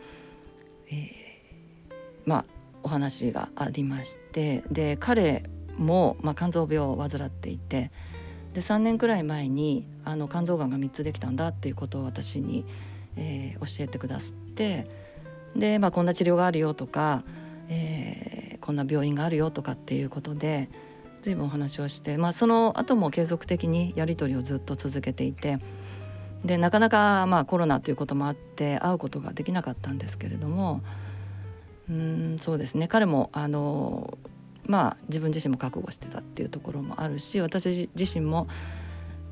[0.89, 1.93] えー、
[2.25, 2.45] まあ
[2.87, 5.43] お話がありましてで彼
[5.77, 7.91] も、まあ、肝臓病を患っていて
[8.53, 12.65] で3年くらい前にあの肝臓がんが3つできたんだっていうことを私に、
[13.17, 14.87] えー、教えてくださって。
[15.55, 17.23] で、まあ、こんな治療があるよとか、
[17.67, 20.69] えー、こんな病院があるよとかっていうことで
[21.21, 25.57] 随分お話をして、まあ、その後も継続的にやり取りをずっと続けていて
[26.45, 30.81] でなかなかまあコロナということもあって会うことができなかったんですけれども
[31.89, 34.17] うんそうですね彼もあの
[34.65, 38.47] まあ自分自身も覚悟してたっていうところもあるし私自身も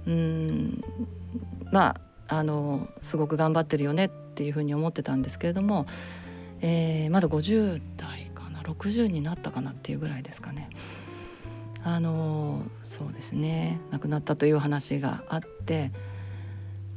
[0.08, 0.84] うん
[1.72, 1.96] ま
[2.28, 5.86] ああのすごく頑張ってるよねっていうふうに思ってたんですけれども、
[6.62, 10.70] えー、まだ50代かな60になったかなっていうぐらいですかね。
[11.84, 15.92] あのそうですね亡くなったという話があって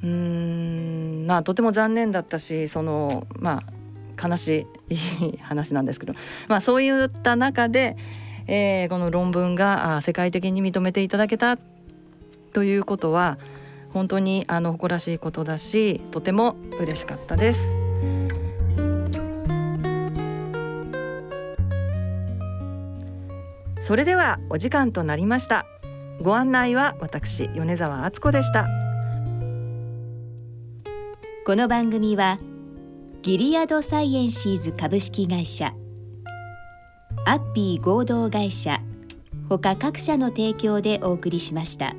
[0.02, 3.72] うーんまあとても残念だったしそのまあ
[4.20, 6.14] 悲しい話なんですけど、
[6.48, 7.96] まあ、そういった中で、
[8.46, 11.58] えー、この論文が世界的に認めていただけた
[12.52, 13.38] ということは
[13.92, 17.74] 本当にあの誇らしいことだしとても嬉しかったです。
[23.80, 25.64] それではお時間となりました。
[26.20, 28.66] ご案内は私米沢敦子でした。
[31.46, 32.38] この番組は
[33.28, 35.74] ギリアドサイエンシーズ株式会社
[37.26, 38.80] アッピー合同会社
[39.50, 41.92] ほか各社の提供でお送りしました。